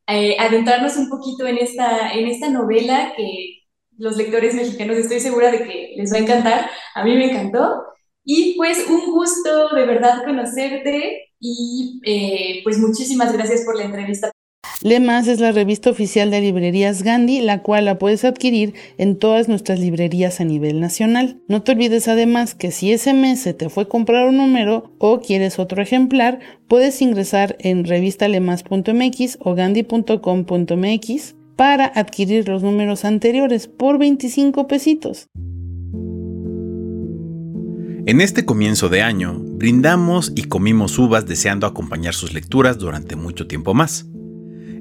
eh, 0.08 0.36
adentrarnos 0.40 0.98
un 0.98 1.10
poquito 1.10 1.48
en 1.48 1.58
esta, 1.58 2.12
en 2.12 2.28
esta 2.28 2.50
novela 2.50 3.14
que 3.16 3.60
los 3.98 4.18
lectores 4.18 4.56
mexicanos 4.56 4.98
estoy 4.98 5.20
segura 5.20 5.52
de 5.52 5.64
que 5.64 5.94
les 5.98 6.12
va 6.12 6.18
a 6.18 6.22
encantar. 6.22 6.70
A 6.96 7.04
mí 7.04 7.16
me 7.16 7.32
encantó. 7.32 7.84
Y 8.32 8.54
pues 8.58 8.86
un 8.88 9.12
gusto 9.12 9.70
de 9.76 9.88
verdad 9.88 10.24
conocerte 10.24 11.32
y 11.40 12.00
eh, 12.06 12.62
pues 12.64 12.78
muchísimas 12.78 13.34
gracias 13.34 13.64
por 13.66 13.76
la 13.76 13.86
entrevista. 13.86 14.30
Lemas 14.84 15.28
es 15.28 15.40
la 15.40 15.52
revista 15.52 15.90
oficial 15.90 16.30
de 16.30 16.42
librerías 16.42 17.02
Gandhi, 17.02 17.42
la 17.42 17.64
cual 17.64 17.86
la 17.86 17.98
puedes 17.98 18.26
adquirir 18.26 18.76
en 19.00 19.18
todas 19.18 19.50
nuestras 19.50 19.80
librerías 19.80 20.40
a 20.42 20.44
nivel 20.44 20.80
nacional. 20.80 21.42
No 21.48 21.64
te 21.64 21.72
olvides 21.72 22.08
además 22.08 22.54
que 22.54 22.70
si 22.70 22.92
ese 22.92 23.16
mes 23.16 23.40
se 23.40 23.56
te 23.56 23.68
fue 23.68 23.88
comprar 23.88 24.28
un 24.28 24.38
número 24.38 24.94
o 25.00 25.22
quieres 25.22 25.58
otro 25.58 25.82
ejemplar, 25.82 26.38
puedes 26.68 27.02
ingresar 27.02 27.58
en 27.60 27.84
revistalemas.mx 27.84 29.40
o 29.40 29.56
gandhi.com.mx 29.56 31.36
para 31.56 31.86
adquirir 31.86 32.48
los 32.48 32.62
números 32.62 33.06
anteriores 33.06 33.68
por 33.68 33.98
25 33.98 34.68
pesitos. 34.68 35.30
En 38.10 38.22
este 38.22 38.44
comienzo 38.44 38.90
de 38.90 39.04
año, 39.04 39.36
brindamos 39.38 40.32
y 40.36 40.46
comimos 40.46 40.98
uvas 40.98 41.28
deseando 41.28 41.68
acompañar 41.68 42.16
sus 42.16 42.34
lecturas 42.34 42.80
durante 42.80 43.16
mucho 43.16 43.46
tiempo 43.46 43.76
más. 43.76 44.08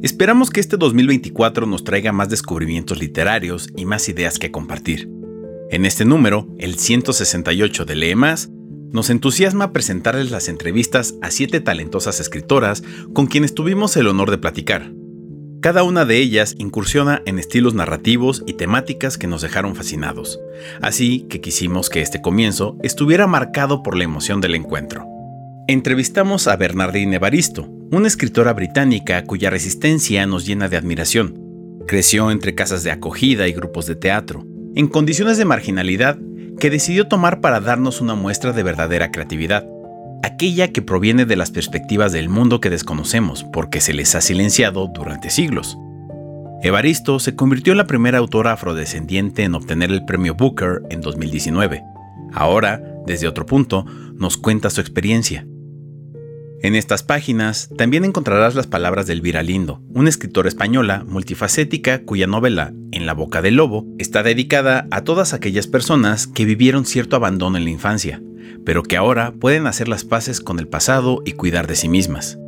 Esperamos 0.03 0.49
que 0.49 0.61
este 0.61 0.79
2024 0.79 1.67
nos 1.67 1.85
traiga 1.85 2.11
más 2.11 2.31
descubrimientos 2.31 3.01
literarios 3.01 3.69
y 3.77 3.85
más 3.85 4.09
ideas 4.09 4.39
que 4.39 4.51
compartir. 4.51 5.11
En 5.71 5.85
este 5.85 6.07
número, 6.07 6.49
el 6.59 6.79
168 6.79 7.85
de 7.85 7.97
Lee 7.97 8.15
Más, 8.15 8.49
nos 8.93 9.11
entusiasma 9.11 9.75
presentarles 9.75 10.31
las 10.31 10.49
entrevistas 10.49 11.15
a 11.21 11.31
siete 11.31 11.61
talentosas 11.61 12.21
escritoras 12.21 12.83
con 13.13 13.27
quienes 13.27 13.55
tuvimos 13.55 13.95
el 13.99 14.07
honor 14.07 14.31
de 14.31 14.39
platicar. 14.39 14.91
Cada 15.61 15.83
una 15.83 16.05
de 16.05 16.19
ellas 16.19 16.55
incursiona 16.59 17.21
en 17.27 17.41
estilos 17.41 17.75
narrativos 17.75 18.45
y 18.47 18.53
temáticas 18.53 19.19
que 19.19 19.27
nos 19.27 19.43
dejaron 19.43 19.75
fascinados, 19.75 20.39
así 20.81 21.27
que 21.29 21.41
quisimos 21.41 21.91
que 21.91 22.01
este 22.01 22.21
comienzo 22.21 22.77
estuviera 22.85 23.27
marcado 23.27 23.83
por 23.83 23.97
la 23.97 24.05
emoción 24.05 24.41
del 24.41 24.55
encuentro. 24.55 25.05
Entrevistamos 25.67 26.47
a 26.47 26.55
Bernardine 26.55 27.17
Evaristo, 27.17 27.69
una 27.91 28.07
escritora 28.07 28.53
británica 28.53 29.25
cuya 29.25 29.51
resistencia 29.51 30.25
nos 30.27 30.47
llena 30.47 30.69
de 30.69 30.77
admiración. 30.77 31.35
Creció 31.89 32.31
entre 32.31 32.55
casas 32.55 32.85
de 32.85 32.93
acogida 32.93 33.49
y 33.49 33.53
grupos 33.53 33.87
de 33.87 33.97
teatro, 33.97 34.47
en 34.77 34.87
condiciones 34.87 35.39
de 35.39 35.45
marginalidad 35.45 36.19
que 36.61 36.71
decidió 36.71 37.09
tomar 37.09 37.41
para 37.41 37.61
darnos 37.61 38.01
una 38.01 38.15
muestra 38.15 38.53
de 38.53 38.63
verdadera 38.63 39.11
creatividad 39.11 39.67
aquella 40.23 40.69
que 40.69 40.83
proviene 40.83 41.25
de 41.25 41.37
las 41.37 41.51
perspectivas 41.51 42.13
del 42.13 42.29
mundo 42.29 42.61
que 42.61 42.71
desconocemos 42.71 43.45
porque 43.53 43.81
se 43.81 43.93
les 43.93 44.15
ha 44.15 44.21
silenciado 44.21 44.89
durante 44.89 45.31
siglos. 45.31 45.79
Evaristo 46.63 47.21
se 47.21 47.37
convirtió 47.37 47.73
en 47.73 47.79
la 47.79 47.87
primera 47.87 48.19
autora 48.19 48.53
afrodescendiente 48.53 49.45
en 49.45 49.55
obtener 49.55 49.91
el 49.91 50.05
premio 50.05 50.35
Booker 50.35 50.83
en 50.91 51.01
2019. 51.01 51.83
Ahora, 52.33 52.83
desde 53.07 53.29
otro 53.29 53.47
punto, 53.47 53.85
nos 54.15 54.37
cuenta 54.37 54.71
su 54.71 54.81
experiencia. 54.81 55.47
En 56.61 56.75
estas 56.75 57.05
páginas 57.05 57.71
también 57.77 58.05
encontrarás 58.05 58.57
las 58.57 58.67
palabras 58.67 59.07
de 59.07 59.13
Elvira 59.13 59.45
Lindo, 59.45 59.81
una 59.91 60.09
escritora 60.09 60.49
española 60.49 61.05
multifacética 61.07 62.03
cuya 62.03 62.27
novela 62.27 62.73
En 62.91 63.07
la 63.07 63.15
boca 63.15 63.43
del 63.43 63.55
lobo 63.55 63.87
está 63.99 64.25
dedicada 64.25 64.89
a 64.91 65.05
todas 65.05 65.35
aquellas 65.35 65.69
personas 65.69 66.27
que 66.27 66.45
vivieron 66.45 66.85
cierto 66.85 67.15
abandono 67.15 67.59
en 67.59 67.65
la 67.65 67.71
infancia, 67.71 68.21
pero 68.65 68.83
que 68.83 68.97
ahora 68.97 69.35
pueden 69.39 69.69
hacer 69.69 69.87
las 69.87 70.05
paces 70.05 70.41
con 70.41 70.59
el 70.59 70.67
pasado 70.67 71.23
y 71.25 71.33
cuidar 71.33 71.69
de 71.69 71.77
sí 71.77 71.89
mismas. 71.89 72.39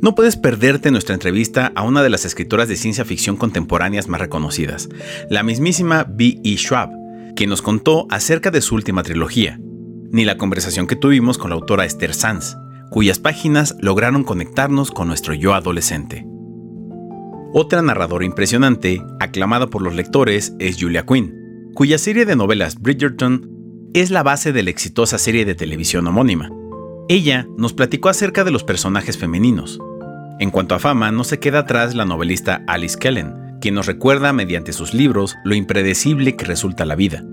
No 0.00 0.14
puedes 0.14 0.36
perderte 0.36 0.90
nuestra 0.90 1.12
entrevista 1.12 1.72
a 1.74 1.82
una 1.82 2.02
de 2.02 2.08
las 2.08 2.24
escritoras 2.24 2.68
de 2.68 2.76
ciencia 2.76 3.04
ficción 3.04 3.36
contemporáneas 3.36 4.08
más 4.08 4.22
reconocidas, 4.22 4.88
la 5.28 5.42
mismísima 5.42 6.06
B. 6.08 6.40
E. 6.42 6.56
Schwab, 6.56 6.88
quien 7.36 7.50
nos 7.50 7.60
contó 7.60 8.06
acerca 8.08 8.50
de 8.50 8.62
su 8.62 8.76
última 8.76 9.02
trilogía, 9.02 9.60
ni 10.10 10.24
la 10.24 10.38
conversación 10.38 10.86
que 10.86 10.96
tuvimos 10.96 11.36
con 11.36 11.50
la 11.50 11.56
autora 11.56 11.84
Esther 11.84 12.14
Sanz, 12.14 12.56
cuyas 12.90 13.18
páginas 13.18 13.76
lograron 13.80 14.24
conectarnos 14.24 14.90
con 14.90 15.08
nuestro 15.08 15.32
yo 15.32 15.54
adolescente. 15.54 16.26
Otra 17.52 17.82
narradora 17.82 18.24
impresionante, 18.24 19.02
aclamada 19.18 19.68
por 19.68 19.82
los 19.82 19.94
lectores, 19.94 20.54
es 20.58 20.76
Julia 20.78 21.06
Quinn, 21.06 21.70
cuya 21.74 21.98
serie 21.98 22.26
de 22.26 22.36
novelas 22.36 22.80
Bridgerton 22.80 23.48
es 23.94 24.10
la 24.10 24.22
base 24.22 24.52
de 24.52 24.62
la 24.62 24.70
exitosa 24.70 25.18
serie 25.18 25.44
de 25.44 25.54
televisión 25.54 26.06
homónima. 26.06 26.50
Ella 27.08 27.46
nos 27.56 27.72
platicó 27.72 28.08
acerca 28.08 28.44
de 28.44 28.52
los 28.52 28.62
personajes 28.62 29.18
femeninos. 29.18 29.80
En 30.38 30.50
cuanto 30.50 30.74
a 30.74 30.78
fama, 30.78 31.10
no 31.10 31.24
se 31.24 31.40
queda 31.40 31.60
atrás 31.60 31.94
la 31.94 32.04
novelista 32.04 32.62
Alice 32.68 32.96
Kellen, 32.96 33.34
quien 33.60 33.74
nos 33.74 33.86
recuerda 33.86 34.32
mediante 34.32 34.72
sus 34.72 34.94
libros 34.94 35.36
lo 35.44 35.54
impredecible 35.54 36.36
que 36.36 36.44
resulta 36.44 36.84
la 36.84 36.94
vida. 36.94 37.24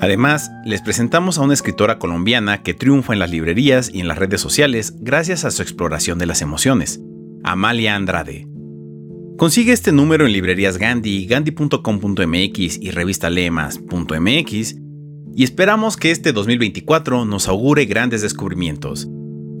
Además, 0.00 0.50
les 0.64 0.82
presentamos 0.82 1.38
a 1.38 1.42
una 1.42 1.54
escritora 1.54 1.98
colombiana 1.98 2.62
que 2.62 2.74
triunfa 2.74 3.12
en 3.12 3.20
las 3.20 3.30
librerías 3.30 3.90
y 3.92 4.00
en 4.00 4.08
las 4.08 4.18
redes 4.18 4.40
sociales 4.40 4.94
gracias 5.00 5.44
a 5.44 5.50
su 5.50 5.62
exploración 5.62 6.18
de 6.18 6.26
las 6.26 6.42
emociones, 6.42 7.00
Amalia 7.42 7.94
Andrade. 7.94 8.48
Consigue 9.36 9.72
este 9.72 9.92
número 9.92 10.26
en 10.26 10.32
librerías 10.32 10.78
Gandhi, 10.78 11.26
gandhi.com.mx 11.26 12.78
y 12.80 12.90
revistalemas.mx 12.90 14.76
y 15.36 15.42
esperamos 15.42 15.96
que 15.96 16.10
este 16.12 16.32
2024 16.32 17.24
nos 17.24 17.48
augure 17.48 17.84
grandes 17.86 18.22
descubrimientos. 18.22 19.08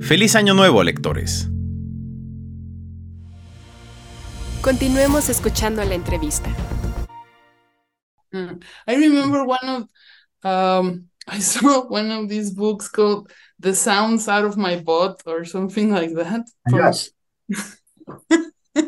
¡Feliz 0.00 0.36
Año 0.36 0.54
Nuevo, 0.54 0.84
lectores! 0.84 1.50
Continuemos 4.60 5.28
escuchando 5.28 5.84
la 5.84 5.94
entrevista. 5.94 6.48
Mm, 8.32 8.60
I 8.86 8.96
remember 8.96 9.42
one 9.42 9.68
of 9.68 9.88
um, 10.44 11.08
I 11.26 11.38
saw 11.40 11.86
one 11.86 12.10
of 12.10 12.28
these 12.28 12.50
books 12.50 12.88
called 12.88 13.30
"The 13.58 13.74
Sounds 13.74 14.28
Out 14.28 14.44
of 14.44 14.56
My 14.56 14.76
Butt" 14.76 15.22
or 15.26 15.44
something 15.44 15.92
like 15.92 16.14
that. 16.14 16.46
Yes. 16.70 17.10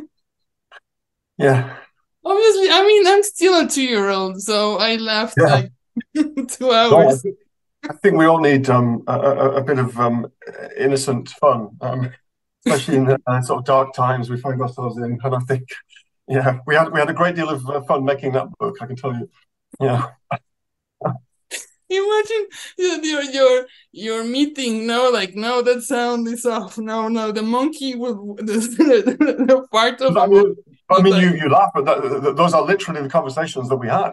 yeah. 1.38 1.76
Obviously, 2.25 2.70
I 2.70 2.82
mean, 2.84 3.06
I'm 3.06 3.22
still 3.22 3.64
a 3.64 3.68
two-year-old, 3.68 4.42
so 4.42 4.78
I 4.78 4.96
laughed 4.96 5.36
yeah. 5.38 5.46
like 5.46 5.72
two 6.48 6.72
hours. 6.72 7.25
No, 7.25 7.32
I, 7.88 7.92
think, 7.94 8.16
we 8.16 8.25
all 8.25 8.40
need 8.40 8.68
um, 8.68 9.04
a, 9.06 9.20
a, 9.20 9.62
bit 9.62 9.78
of 9.78 9.96
um, 9.96 10.26
innocent 10.76 11.28
fun, 11.40 11.70
um, 11.80 12.10
especially 12.66 12.96
in 12.96 13.16
uh, 13.28 13.42
sort 13.42 13.60
of 13.60 13.64
dark 13.64 13.94
times 13.94 14.28
we 14.28 14.40
find 14.40 14.60
ourselves 14.60 14.98
in. 14.98 15.20
And 15.22 15.34
I 15.36 15.38
think, 15.40 15.68
yeah, 16.26 16.58
we 16.66 16.75
had 16.75 16.92
we 16.92 16.98
had 16.98 17.10
a 17.10 17.14
great 17.14 17.36
deal 17.36 17.48
of 17.48 17.64
uh, 17.70 17.80
fun 17.82 18.04
making 18.04 18.32
that 18.32 18.48
book. 18.58 18.76
I 18.80 18.86
can 18.86 18.96
tell 18.96 19.14
you. 19.14 19.30
Yeah. 19.78 20.08
Imagine 21.88 22.46
your 22.78 23.22
your 23.22 23.66
your 23.92 24.24
meeting. 24.24 24.86
No, 24.86 25.10
like 25.10 25.36
no, 25.36 25.62
that 25.62 25.82
sound 25.82 26.26
is 26.26 26.44
off. 26.44 26.78
No, 26.78 27.08
no, 27.08 27.30
the 27.30 27.42
monkey 27.42 27.94
will 27.94 28.34
the, 28.36 28.42
the, 28.44 29.44
the 29.44 29.66
part 29.70 30.00
of. 30.00 30.16
I 30.16 30.26
mean, 30.26 30.56
I 30.90 31.02
mean, 31.02 31.16
you 31.20 31.36
you 31.36 31.48
laugh, 31.48 31.70
but 31.74 31.84
that, 31.84 32.34
those 32.36 32.54
are 32.54 32.64
literally 32.64 33.02
the 33.02 33.08
conversations 33.08 33.68
that 33.68 33.76
we 33.76 33.88
had. 33.88 34.12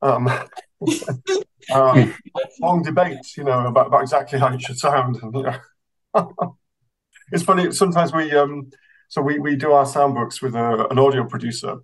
Um, 0.00 0.28
um, 1.72 2.14
long 2.60 2.82
debates, 2.82 3.36
you 3.36 3.44
know, 3.44 3.68
about, 3.68 3.86
about 3.86 4.02
exactly 4.02 4.40
how 4.40 4.52
it 4.52 4.60
should 4.60 4.78
sound. 4.78 5.22
And, 5.22 5.34
you 5.34 5.42
know. 5.42 6.56
it's 7.30 7.44
funny. 7.44 7.70
Sometimes 7.70 8.12
we 8.12 8.32
um, 8.32 8.70
so 9.08 9.22
we 9.22 9.38
we 9.38 9.54
do 9.54 9.72
our 9.72 9.86
sound 9.86 10.14
books 10.14 10.42
with 10.42 10.56
a, 10.56 10.88
an 10.88 10.98
audio 10.98 11.24
producer 11.24 11.76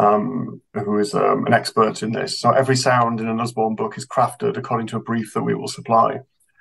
um, 0.00 0.62
who 0.72 0.98
is 0.98 1.14
um, 1.14 1.46
an 1.46 1.52
expert 1.52 2.02
in 2.02 2.12
this. 2.12 2.40
So 2.40 2.50
every 2.50 2.76
sound 2.76 3.20
in 3.20 3.28
an 3.28 3.40
Usborne 3.40 3.74
book 3.74 3.98
is 3.98 4.06
crafted 4.06 4.56
according 4.56 4.86
to 4.88 4.96
a 4.96 5.00
brief 5.00 5.34
that 5.34 5.42
we 5.42 5.54
will 5.54 5.68
supply. 5.68 6.20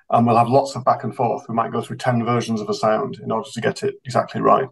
And 0.09 0.25
we'll 0.25 0.37
have 0.37 0.49
lots 0.49 0.75
of 0.75 0.83
back 0.83 1.03
and 1.03 1.15
forth. 1.15 1.45
We 1.47 1.55
might 1.55 1.71
go 1.71 1.81
through 1.81 1.97
10 1.97 2.25
versions 2.25 2.59
of 2.59 2.69
a 2.69 2.73
sound 2.73 3.19
in 3.23 3.31
order 3.31 3.47
to 3.53 3.61
get 3.61 3.83
it 3.83 3.95
exactly 4.03 4.41
right. 4.41 4.67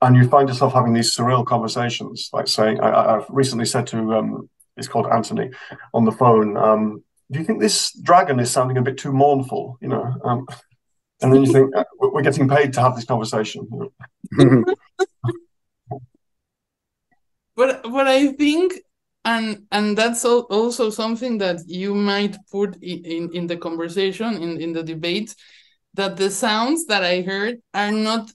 And 0.00 0.16
you 0.16 0.28
find 0.28 0.48
yourself 0.48 0.72
having 0.72 0.94
these 0.94 1.14
surreal 1.14 1.46
conversations, 1.46 2.30
like 2.32 2.48
saying, 2.48 2.80
I, 2.80 3.12
have 3.12 3.26
recently 3.28 3.66
said 3.66 3.86
to, 3.88 4.14
um, 4.14 4.50
it's 4.76 4.88
called 4.88 5.06
Anthony, 5.06 5.50
on 5.94 6.04
the 6.04 6.10
phone, 6.10 6.56
um, 6.56 7.04
do 7.30 7.38
you 7.38 7.44
think 7.44 7.60
this 7.60 7.92
dragon 8.02 8.40
is 8.40 8.50
sounding 8.50 8.78
a 8.78 8.82
bit 8.82 8.98
too 8.98 9.12
mournful? 9.12 9.78
You 9.80 9.88
know, 9.88 10.16
um, 10.24 10.46
and 11.20 11.32
then 11.32 11.44
you 11.44 11.52
think, 11.52 11.76
uh, 11.76 11.84
we're 11.98 12.22
getting 12.22 12.48
paid 12.48 12.72
to 12.72 12.80
have 12.80 12.96
this 12.96 13.04
conversation. 13.04 13.68
but 17.56 17.82
but 17.82 18.06
I 18.06 18.32
think 18.32 18.74
and 19.24 19.66
and 19.70 19.96
that's 19.96 20.24
also 20.24 20.90
something 20.90 21.38
that 21.38 21.60
you 21.66 21.94
might 21.94 22.36
put 22.50 22.76
in 22.82 23.30
in 23.32 23.46
the 23.46 23.56
conversation 23.56 24.34
in 24.42 24.60
in 24.60 24.72
the 24.72 24.82
debate 24.82 25.34
that 25.94 26.16
the 26.16 26.30
sounds 26.30 26.86
that 26.86 27.04
I 27.04 27.22
heard 27.22 27.58
are 27.74 27.92
not 27.92 28.32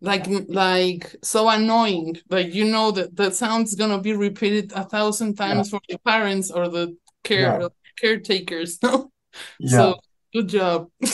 like 0.00 0.26
like 0.48 1.14
so 1.22 1.48
annoying 1.48 2.16
like 2.30 2.54
you 2.54 2.64
know 2.64 2.90
that 2.90 3.14
the 3.16 3.30
sound's 3.30 3.74
gonna 3.74 4.00
be 4.00 4.14
repeated 4.14 4.72
a 4.72 4.84
thousand 4.84 5.34
times 5.34 5.68
yeah. 5.72 5.78
for 5.78 5.80
the 5.88 5.98
parents 5.98 6.50
or 6.50 6.68
the 6.68 6.96
care 7.22 7.60
yeah. 7.60 7.68
caretakers 8.00 8.78
no 8.82 9.10
yeah. 9.58 9.70
so 9.70 9.96
good 10.32 10.48
job 10.48 10.88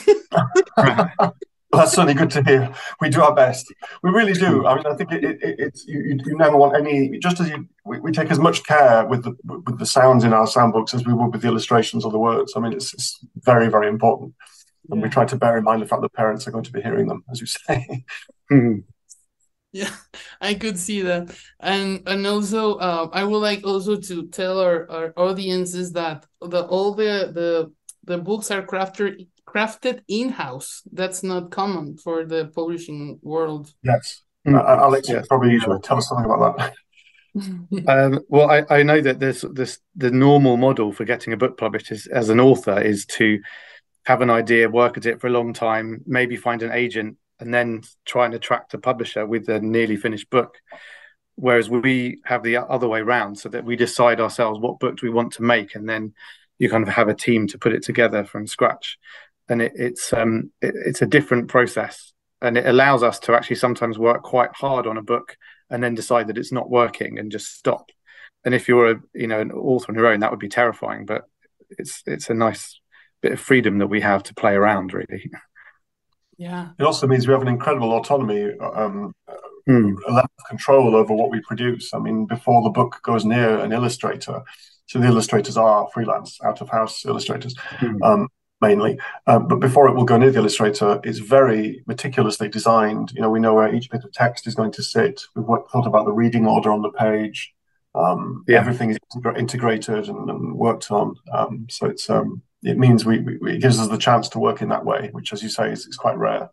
that's 1.76 1.92
certainly 1.92 2.14
good 2.14 2.30
to 2.30 2.42
hear. 2.42 2.72
We 3.00 3.08
do 3.08 3.22
our 3.22 3.34
best. 3.34 3.72
We 4.02 4.10
really 4.10 4.32
do. 4.32 4.66
I 4.66 4.74
mean, 4.74 4.86
I 4.86 4.94
think 4.94 5.12
it, 5.12 5.24
it, 5.24 5.38
it's 5.42 5.86
you, 5.86 6.18
you 6.24 6.36
never 6.36 6.56
want 6.56 6.76
any. 6.76 7.18
Just 7.18 7.40
as 7.40 7.48
you, 7.48 7.68
we, 7.84 8.00
we, 8.00 8.12
take 8.12 8.30
as 8.30 8.38
much 8.38 8.64
care 8.64 9.06
with 9.06 9.24
the 9.24 9.36
with 9.44 9.78
the 9.78 9.86
sounds 9.86 10.24
in 10.24 10.32
our 10.32 10.46
sound 10.46 10.72
books 10.72 10.94
as 10.94 11.04
we 11.04 11.12
would 11.12 11.32
with 11.32 11.42
the 11.42 11.48
illustrations 11.48 12.04
or 12.04 12.10
the 12.10 12.18
words. 12.18 12.54
I 12.56 12.60
mean, 12.60 12.72
it's, 12.72 12.92
it's 12.94 13.24
very 13.36 13.68
very 13.68 13.88
important, 13.88 14.34
and 14.90 15.00
yeah. 15.00 15.06
we 15.06 15.10
try 15.10 15.24
to 15.24 15.36
bear 15.36 15.56
in 15.56 15.64
mind 15.64 15.82
the 15.82 15.86
fact 15.86 16.02
that 16.02 16.12
parents 16.12 16.46
are 16.46 16.52
going 16.52 16.64
to 16.64 16.72
be 16.72 16.82
hearing 16.82 17.08
them, 17.08 17.24
as 17.30 17.40
you 17.40 17.46
say. 17.46 18.04
yeah 19.72 19.90
i 20.40 20.54
could 20.54 20.78
see 20.78 21.02
that 21.02 21.36
and 21.60 22.02
and 22.06 22.26
also 22.26 22.76
uh, 22.76 23.08
i 23.12 23.22
would 23.22 23.38
like 23.38 23.66
also 23.66 23.96
to 23.96 24.26
tell 24.28 24.58
our, 24.60 24.90
our 24.90 25.12
audiences 25.16 25.92
that 25.92 26.24
the 26.40 26.64
all 26.66 26.94
the 26.94 27.30
the 27.34 27.70
the 28.04 28.16
books 28.16 28.50
are 28.50 28.62
crafted 28.62 29.26
crafted 29.56 30.02
in-house. 30.08 30.82
That's 30.92 31.22
not 31.22 31.50
common 31.50 31.96
for 31.96 32.24
the 32.24 32.46
publishing 32.54 33.18
world. 33.22 33.72
Yes. 33.82 34.22
Uh, 34.46 34.58
Alex, 34.58 35.08
yeah, 35.08 35.22
probably 35.28 35.50
usual. 35.50 35.80
Tell 35.80 35.96
us 35.96 36.08
something 36.08 36.30
about 36.30 36.58
that. 36.58 36.74
um, 37.88 38.20
well, 38.28 38.50
I, 38.50 38.64
I 38.70 38.82
know 38.82 39.00
that 39.00 39.18
this 39.18 39.44
this 39.52 39.78
the 39.96 40.10
normal 40.10 40.56
model 40.56 40.92
for 40.92 41.04
getting 41.04 41.32
a 41.32 41.36
book 41.36 41.58
published 41.58 41.90
is, 41.90 42.06
as 42.06 42.28
an 42.28 42.38
author 42.38 42.80
is 42.80 43.06
to 43.06 43.40
have 44.04 44.20
an 44.20 44.30
idea, 44.30 44.68
work 44.68 44.96
at 44.96 45.06
it 45.06 45.20
for 45.20 45.26
a 45.26 45.30
long 45.30 45.52
time, 45.52 46.02
maybe 46.06 46.36
find 46.36 46.62
an 46.62 46.70
agent, 46.70 47.16
and 47.40 47.52
then 47.52 47.82
try 48.04 48.24
and 48.24 48.34
attract 48.34 48.74
a 48.74 48.78
publisher 48.78 49.26
with 49.26 49.48
a 49.48 49.60
nearly 49.60 49.96
finished 49.96 50.30
book. 50.30 50.58
Whereas 51.34 51.68
we 51.68 52.20
have 52.24 52.42
the 52.42 52.58
other 52.58 52.88
way 52.88 53.00
around, 53.00 53.36
so 53.36 53.48
that 53.48 53.64
we 53.64 53.74
decide 53.74 54.20
ourselves 54.20 54.60
what 54.60 54.78
book 54.78 54.98
do 54.98 55.06
we 55.06 55.12
want 55.12 55.32
to 55.34 55.42
make, 55.42 55.74
and 55.74 55.88
then 55.88 56.14
you 56.58 56.70
kind 56.70 56.86
of 56.86 56.94
have 56.94 57.08
a 57.08 57.14
team 57.14 57.48
to 57.48 57.58
put 57.58 57.72
it 57.72 57.82
together 57.82 58.24
from 58.24 58.46
scratch 58.46 58.96
and 59.48 59.62
it, 59.62 59.72
it's 59.74 60.12
um, 60.12 60.50
it, 60.60 60.74
it's 60.86 61.02
a 61.02 61.06
different 61.06 61.48
process, 61.48 62.12
and 62.40 62.56
it 62.56 62.66
allows 62.66 63.02
us 63.02 63.18
to 63.20 63.34
actually 63.34 63.56
sometimes 63.56 63.98
work 63.98 64.22
quite 64.22 64.50
hard 64.54 64.86
on 64.86 64.96
a 64.96 65.02
book 65.02 65.36
and 65.70 65.82
then 65.82 65.94
decide 65.94 66.28
that 66.28 66.38
it's 66.38 66.52
not 66.52 66.70
working 66.70 67.18
and 67.18 67.32
just 67.32 67.56
stop. 67.56 67.90
And 68.44 68.54
if 68.54 68.68
you're 68.68 68.90
a 68.92 69.00
you 69.14 69.26
know 69.26 69.40
an 69.40 69.52
author 69.52 69.92
on 69.92 69.96
your 69.96 70.06
own, 70.06 70.20
that 70.20 70.30
would 70.30 70.40
be 70.40 70.48
terrifying. 70.48 71.06
But 71.06 71.24
it's 71.70 72.02
it's 72.06 72.30
a 72.30 72.34
nice 72.34 72.80
bit 73.22 73.32
of 73.32 73.40
freedom 73.40 73.78
that 73.78 73.88
we 73.88 74.00
have 74.00 74.22
to 74.24 74.34
play 74.34 74.54
around, 74.54 74.92
really. 74.92 75.30
Yeah. 76.38 76.68
It 76.78 76.84
also 76.84 77.06
means 77.06 77.26
we 77.26 77.32
have 77.32 77.42
an 77.42 77.48
incredible 77.48 77.92
autonomy, 77.92 78.52
um, 78.60 79.14
mm. 79.68 79.94
a 80.06 80.12
level 80.12 80.30
of 80.38 80.48
control 80.48 80.94
over 80.94 81.14
what 81.14 81.30
we 81.30 81.40
produce. 81.40 81.94
I 81.94 81.98
mean, 81.98 82.26
before 82.26 82.62
the 82.62 82.70
book 82.70 83.00
goes 83.02 83.24
near 83.24 83.58
an 83.58 83.72
illustrator, 83.72 84.42
so 84.86 84.98
the 84.98 85.06
illustrators 85.06 85.56
are 85.56 85.88
freelance, 85.92 86.38
out 86.44 86.60
of 86.60 86.68
house 86.68 87.04
illustrators. 87.04 87.54
Mm. 87.78 88.02
Um, 88.02 88.28
mainly. 88.60 88.98
Um, 89.26 89.48
but 89.48 89.60
before 89.60 89.88
it 89.88 89.94
will 89.94 90.04
go 90.04 90.16
near 90.16 90.30
the 90.30 90.38
illustrator, 90.38 91.00
it's 91.04 91.18
very 91.18 91.82
meticulously 91.86 92.48
designed. 92.48 93.12
You 93.14 93.20
know, 93.20 93.30
we 93.30 93.40
know 93.40 93.54
where 93.54 93.74
each 93.74 93.90
bit 93.90 94.04
of 94.04 94.12
text 94.12 94.46
is 94.46 94.54
going 94.54 94.72
to 94.72 94.82
sit. 94.82 95.22
We've 95.34 95.46
thought 95.46 95.86
about 95.86 96.06
the 96.06 96.12
reading 96.12 96.46
order 96.46 96.70
on 96.70 96.82
the 96.82 96.90
page. 96.90 97.52
Um, 97.94 98.44
yeah. 98.46 98.58
Everything 98.58 98.90
is 98.90 98.98
integrated 99.36 100.08
and, 100.08 100.30
and 100.30 100.54
worked 100.54 100.90
on. 100.90 101.16
Um, 101.32 101.66
so 101.70 101.86
it's 101.86 102.10
um, 102.10 102.42
it 102.62 102.78
means 102.78 103.04
we, 103.04 103.20
we, 103.20 103.54
it 103.54 103.60
gives 103.60 103.78
us 103.78 103.88
the 103.88 103.96
chance 103.96 104.28
to 104.30 104.38
work 104.38 104.60
in 104.60 104.68
that 104.68 104.84
way, 104.84 105.08
which, 105.12 105.32
as 105.32 105.42
you 105.42 105.48
say, 105.48 105.70
is, 105.70 105.86
is 105.86 105.96
quite 105.96 106.18
rare. 106.18 106.50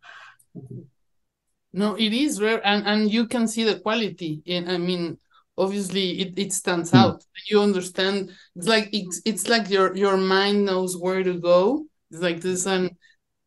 No, 1.74 1.96
it 1.96 2.14
is 2.14 2.42
rare, 2.42 2.66
and 2.66 2.86
and 2.86 3.12
you 3.12 3.28
can 3.28 3.48
see 3.48 3.64
the 3.64 3.80
quality. 3.80 4.42
And 4.48 4.72
I 4.72 4.78
mean, 4.78 5.18
obviously, 5.58 6.22
it, 6.22 6.38
it 6.38 6.54
stands 6.54 6.92
mm. 6.92 7.00
out. 7.00 7.24
You 7.50 7.62
understand. 7.62 8.32
It's 8.56 8.68
like 8.68 8.90
it's 8.94 9.22
it's 9.26 9.48
like 9.50 9.70
your 9.70 9.96
your 9.98 10.18
mind 10.18 10.66
knows 10.66 10.96
where 10.98 11.24
to 11.24 11.40
go. 11.40 11.86
It's 12.14 12.22
like 12.22 12.42
there's 12.42 12.68
an 12.68 12.96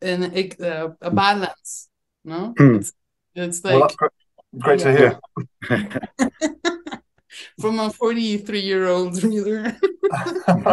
an 0.02 0.24
a, 0.24 0.96
a 1.00 1.10
balance. 1.10 1.88
No, 2.24 2.52
mm. 2.58 2.80
it's, 2.80 2.92
it's 3.36 3.64
like 3.64 3.78
well, 3.78 3.90
great, 3.96 4.12
great 4.58 4.80
yeah. 4.80 5.18
to 5.68 5.78
hear. 5.78 6.00
from 7.60 7.78
a 7.78 7.90
43 7.90 8.58
year 8.60 8.88
old 8.88 9.22
reader. 9.22 9.76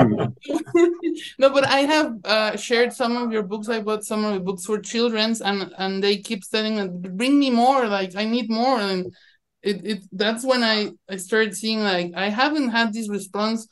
no, 1.38 1.49
but 1.49 1.67
I 1.67 1.82
have 1.82 2.15
uh, 2.25 2.58
shared 2.58 2.93
some 2.93 3.15
of 3.15 3.32
your 3.32 3.43
books. 3.43 3.69
I 3.69 3.79
bought 3.79 4.03
some 4.03 4.25
of 4.25 4.34
the 4.34 4.39
books 4.39 4.65
for 4.65 4.79
children's, 4.79 5.41
and 5.41 5.71
and 5.77 6.03
they 6.03 6.17
keep 6.17 6.43
saying, 6.43 7.01
"Bring 7.15 7.38
me 7.38 7.51
more! 7.51 7.88
Like 7.88 8.15
I 8.15 8.25
need 8.25 8.49
more." 8.49 8.79
And 8.79 9.13
it, 9.62 9.86
it 9.86 10.03
that's 10.12 10.43
when 10.43 10.63
I 10.63 10.93
I 11.08 11.17
started 11.17 11.56
seeing 11.56 11.84
like 11.84 12.13
I 12.15 12.29
haven't 12.29 12.69
had 12.69 12.91
this 12.91 13.08
response 13.08 13.67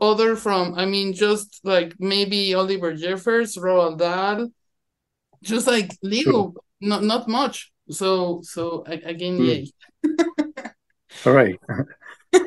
other 0.00 0.36
from 0.36 0.74
I 0.74 0.86
mean 0.86 1.12
just 1.12 1.60
like 1.64 1.94
maybe 1.98 2.54
Oliver 2.54 2.94
Jeffers, 2.94 3.56
Roald 3.56 3.98
Dahl, 3.98 4.48
just 5.42 5.66
like 5.66 5.96
little, 6.02 6.52
sure. 6.52 6.62
not 6.80 7.02
not 7.02 7.28
much. 7.28 7.72
So 7.90 8.40
so 8.42 8.84
again, 8.86 9.38
mm. 9.38 9.46
yay. 9.46 9.72
All 11.26 11.32
right. 11.32 11.58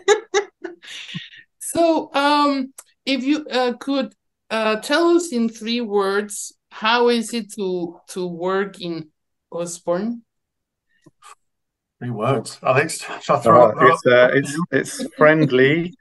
so, 1.60 2.14
um, 2.14 2.74
if 3.06 3.24
you 3.24 3.46
uh, 3.48 3.74
could 3.80 4.14
uh, 4.50 4.78
tell 4.78 5.10
us 5.16 5.32
in 5.32 5.50
three 5.50 5.82
words, 5.82 6.54
how 6.70 7.10
is 7.10 7.34
it 7.34 7.54
to 7.54 8.00
to 8.10 8.28
work 8.28 8.82
in 8.82 9.10
Usborne? 9.52 10.22
Three 12.00 12.12
words, 12.12 12.60
Alex. 12.62 13.04
Shall 13.22 13.38
I 13.38 13.42
throw 13.42 13.88
it's, 13.88 14.06
uh, 14.06 14.30
it's 14.34 14.60
it's 14.72 15.14
friendly, 15.16 15.96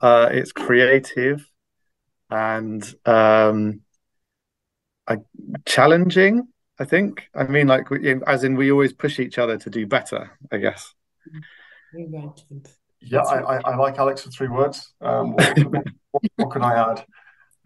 uh, 0.00 0.28
it's 0.32 0.52
creative, 0.52 1.48
and 2.30 2.82
um, 3.04 3.80
I, 5.06 5.18
challenging. 5.64 6.48
I 6.78 6.84
think. 6.84 7.28
I 7.34 7.44
mean, 7.44 7.68
like, 7.68 7.86
as 8.26 8.42
in, 8.42 8.56
we 8.56 8.72
always 8.72 8.92
push 8.92 9.20
each 9.20 9.38
other 9.38 9.56
to 9.58 9.70
do 9.70 9.86
better. 9.86 10.36
I 10.50 10.58
guess. 10.58 10.92
Yeah, 13.00 13.20
I, 13.20 13.56
I, 13.56 13.60
I, 13.72 13.76
like 13.76 13.98
Alex 13.98 14.22
for 14.22 14.30
three 14.30 14.48
words. 14.48 14.92
Um, 15.00 15.34
what, 15.34 15.58
what, 16.10 16.22
what, 16.36 16.50
can 16.50 16.62
I 16.62 16.90
add? 16.90 17.04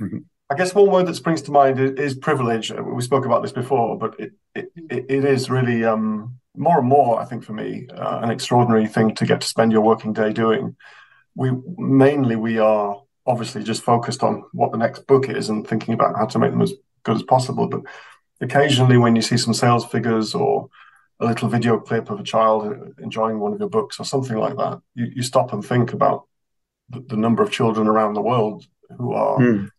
Mm-hmm. 0.01 0.19
I 0.51 0.57
guess 0.57 0.75
one 0.75 0.91
word 0.91 1.07
that 1.07 1.14
springs 1.14 1.43
to 1.43 1.53
mind 1.53 1.79
is, 1.79 1.93
is 1.93 2.14
privilege. 2.17 2.73
Uh, 2.73 2.83
we 2.83 3.03
spoke 3.03 3.25
about 3.25 3.43
this 3.43 3.53
before, 3.53 3.99
but 3.99 4.19
it 4.19 4.33
it, 4.55 4.71
it 4.91 5.25
is 5.25 5.49
really 5.49 5.85
um, 5.85 6.38
more 6.57 6.79
and 6.79 6.88
more, 6.88 7.21
I 7.21 7.25
think, 7.25 7.45
for 7.45 7.53
me, 7.53 7.87
uh, 7.95 8.21
an 8.23 8.31
extraordinary 8.31 8.87
thing 8.87 9.14
to 9.14 9.27
get 9.27 9.41
to 9.41 9.47
spend 9.47 9.73
your 9.73 9.83
working 9.83 10.12
day 10.12 10.33
doing. 10.33 10.77
We 11.38 11.53
mainly 11.77 12.35
we 12.35 12.59
are 12.59 13.01
obviously 13.24 13.62
just 13.62 13.83
focused 13.83 14.24
on 14.24 14.42
what 14.53 14.72
the 14.72 14.79
next 14.79 15.07
book 15.07 15.29
is 15.29 15.51
and 15.51 15.66
thinking 15.66 15.94
about 15.94 16.16
how 16.16 16.27
to 16.27 16.38
make 16.38 16.51
them 16.51 16.62
as 16.62 16.72
good 17.05 17.14
as 17.14 17.22
possible. 17.22 17.68
But 17.68 17.83
occasionally, 18.40 18.96
when 18.96 19.14
you 19.14 19.22
see 19.22 19.37
some 19.37 19.55
sales 19.55 19.87
figures 19.87 20.35
or 20.35 20.68
a 21.20 21.27
little 21.27 21.48
video 21.48 21.79
clip 21.79 22.11
of 22.11 22.18
a 22.18 22.24
child 22.24 22.92
enjoying 23.01 23.38
one 23.38 23.53
of 23.53 23.61
your 23.61 23.68
books 23.68 24.01
or 24.01 24.05
something 24.05 24.37
like 24.37 24.57
that, 24.57 24.81
you, 24.94 25.07
you 25.14 25.22
stop 25.22 25.53
and 25.53 25.64
think 25.64 25.92
about 25.92 26.27
the, 26.88 27.05
the 27.09 27.16
number 27.16 27.42
of 27.42 27.53
children 27.53 27.87
around 27.87 28.14
the 28.14 28.22
world 28.22 28.66
who 28.96 29.12
are 29.12 29.38
mm. 29.38 29.70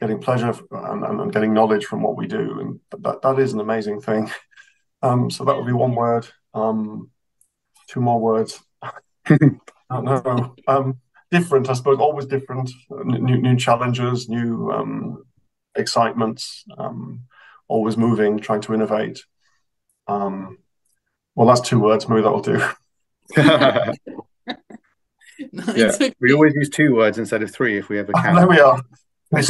getting 0.00 0.18
pleasure 0.18 0.52
and, 0.70 1.04
and, 1.04 1.20
and, 1.20 1.32
getting 1.32 1.54
knowledge 1.54 1.86
from 1.86 2.02
what 2.02 2.16
we 2.16 2.26
do. 2.26 2.60
And 2.60 3.02
that, 3.02 3.22
that 3.22 3.38
is 3.38 3.52
an 3.54 3.60
amazing 3.60 4.00
thing. 4.00 4.30
Um, 5.02 5.30
so 5.30 5.44
that 5.44 5.54
would 5.54 5.66
be 5.66 5.74
one 5.74 5.94
word. 5.94 6.26
Um, 6.54 7.10
two 7.86 8.00
more 8.00 8.18
words. 8.18 8.58
I 8.82 8.88
don't 9.90 10.04
know. 10.04 10.54
Um, 10.66 10.98
different, 11.30 11.68
I 11.68 11.74
suppose, 11.74 11.98
always 11.98 12.26
different. 12.26 12.70
New, 12.90 13.38
new 13.38 13.56
challenges, 13.56 14.28
new 14.28 14.70
um, 14.70 15.24
excitements, 15.76 16.64
um, 16.78 17.22
always 17.68 17.96
moving, 17.96 18.38
trying 18.38 18.60
to 18.62 18.74
innovate. 18.74 19.24
Um, 20.06 20.58
well, 21.34 21.48
that's 21.48 21.60
two 21.60 21.80
words. 21.80 22.08
Maybe 22.08 22.22
that'll 22.22 22.40
do. 22.40 22.58
no, 23.36 23.92
yeah, 25.74 25.92
okay. 25.92 26.12
we 26.20 26.32
always 26.32 26.54
use 26.54 26.70
two 26.70 26.94
words 26.94 27.18
instead 27.18 27.42
of 27.42 27.50
three 27.52 27.78
if 27.78 27.88
we 27.88 27.98
ever 27.98 28.12
can. 28.16 28.34
there 28.36 28.48
we 28.48 28.60
are. 28.60 28.80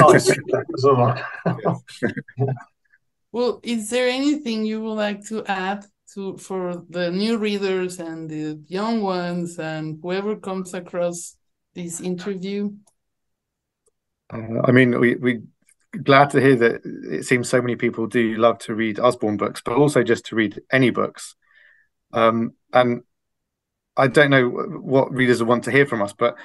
well, 3.33 3.61
is 3.63 3.91
there 3.91 4.09
anything 4.09 4.65
you 4.65 4.83
would 4.83 4.95
like 4.95 5.25
to 5.27 5.45
add 5.45 5.85
to 6.15 6.39
for 6.39 6.83
the 6.89 7.11
new 7.11 7.37
readers 7.37 8.01
and 8.01 8.31
the 8.31 8.59
young 8.67 9.03
ones 9.03 9.59
and 9.59 9.99
whoever 10.03 10.37
comes 10.37 10.73
across 10.73 11.37
this 11.77 12.01
interview? 12.01 12.73
Uh, 14.33 14.63
I 14.65 14.73
mean, 14.73 14.99
we 14.99 15.15
we 15.15 15.43
glad 16.03 16.31
to 16.31 16.41
hear 16.41 16.57
that 16.57 16.81
it 16.85 17.25
seems 17.25 17.49
so 17.49 17.63
many 17.63 17.77
people 17.77 18.07
do 18.07 18.35
love 18.37 18.59
to 18.59 18.75
read 18.75 18.99
Osborne 18.99 19.37
books, 19.37 19.63
but 19.65 19.77
also 19.77 20.03
just 20.03 20.27
to 20.27 20.37
read 20.37 20.61
any 20.73 20.91
books. 20.91 21.37
Um, 22.13 22.55
and 22.73 23.03
I 23.97 24.09
don't 24.09 24.31
know 24.31 24.49
what 24.49 25.13
readers 25.13 25.43
want 25.43 25.65
to 25.65 25.71
hear 25.71 25.87
from 25.87 26.03
us, 26.03 26.13
but 26.13 26.37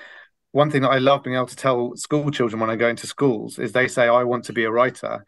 one 0.51 0.69
thing 0.69 0.83
that 0.83 0.91
I 0.91 0.99
love 0.99 1.23
being 1.23 1.35
able 1.35 1.47
to 1.47 1.55
tell 1.55 1.95
school 1.95 2.29
children 2.29 2.59
when 2.59 2.69
I 2.69 2.75
go 2.75 2.89
into 2.89 3.07
schools 3.07 3.57
is 3.57 3.71
they 3.71 3.87
say, 3.87 4.07
I 4.07 4.23
want 4.23 4.45
to 4.45 4.53
be 4.53 4.65
a 4.65 4.71
writer. 4.71 5.25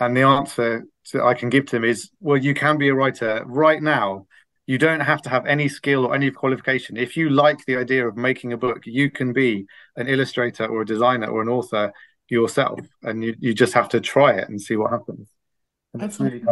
And 0.00 0.16
the 0.16 0.22
answer 0.22 0.84
I 1.22 1.34
can 1.34 1.48
give 1.48 1.66
to 1.66 1.76
them 1.76 1.84
is, 1.84 2.10
well, 2.20 2.36
you 2.36 2.54
can 2.54 2.76
be 2.76 2.88
a 2.88 2.94
writer 2.94 3.44
right 3.46 3.80
now. 3.80 4.26
You 4.66 4.78
don't 4.78 5.00
have 5.00 5.20
to 5.22 5.30
have 5.30 5.46
any 5.46 5.68
skill 5.68 6.06
or 6.06 6.14
any 6.14 6.30
qualification. 6.30 6.96
If 6.96 7.16
you 7.16 7.28
like 7.28 7.64
the 7.66 7.76
idea 7.76 8.06
of 8.08 8.16
making 8.16 8.52
a 8.52 8.56
book, 8.56 8.86
you 8.86 9.10
can 9.10 9.32
be 9.32 9.66
an 9.96 10.08
illustrator 10.08 10.66
or 10.66 10.82
a 10.82 10.86
designer 10.86 11.26
or 11.26 11.42
an 11.42 11.48
author 11.48 11.92
yourself. 12.30 12.80
And 13.02 13.22
you, 13.22 13.34
you 13.38 13.54
just 13.54 13.74
have 13.74 13.90
to 13.90 14.00
try 14.00 14.32
it 14.32 14.48
and 14.48 14.60
see 14.60 14.76
what 14.76 14.90
happens. 14.90 15.30
And 15.92 16.02
That's 16.02 16.18
really 16.18 16.42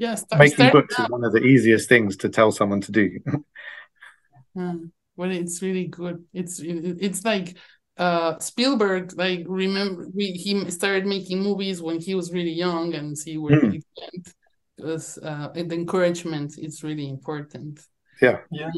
yes 0.00 0.24
making 0.36 0.70
books 0.70 0.98
is 0.98 1.08
one 1.08 1.24
of 1.24 1.32
the 1.32 1.42
easiest 1.42 1.88
things 1.88 2.16
to 2.16 2.28
tell 2.28 2.50
someone 2.50 2.80
to 2.80 2.90
do 2.90 3.18
mm. 4.56 4.90
well 5.16 5.30
it's 5.30 5.62
really 5.62 5.86
good 5.86 6.24
it's 6.32 6.60
it's 6.64 7.24
like 7.24 7.56
uh 7.98 8.38
spielberg 8.38 9.12
like 9.16 9.44
remember 9.46 10.06
we, 10.14 10.32
he 10.32 10.70
started 10.70 11.06
making 11.06 11.42
movies 11.42 11.82
when 11.82 12.00
he 12.00 12.14
was 12.14 12.32
really 12.32 12.52
young 12.52 12.94
and 12.94 13.16
see 13.16 13.36
where 13.36 13.60
mm. 13.60 13.72
he 13.72 13.82
went 14.00 14.34
because 14.80 15.18
uh 15.18 15.48
the 15.54 15.74
encouragement 15.74 16.58
is 16.58 16.82
really 16.82 17.08
important. 17.08 17.80
Yeah. 18.20 18.38
Yeah. 18.50 18.70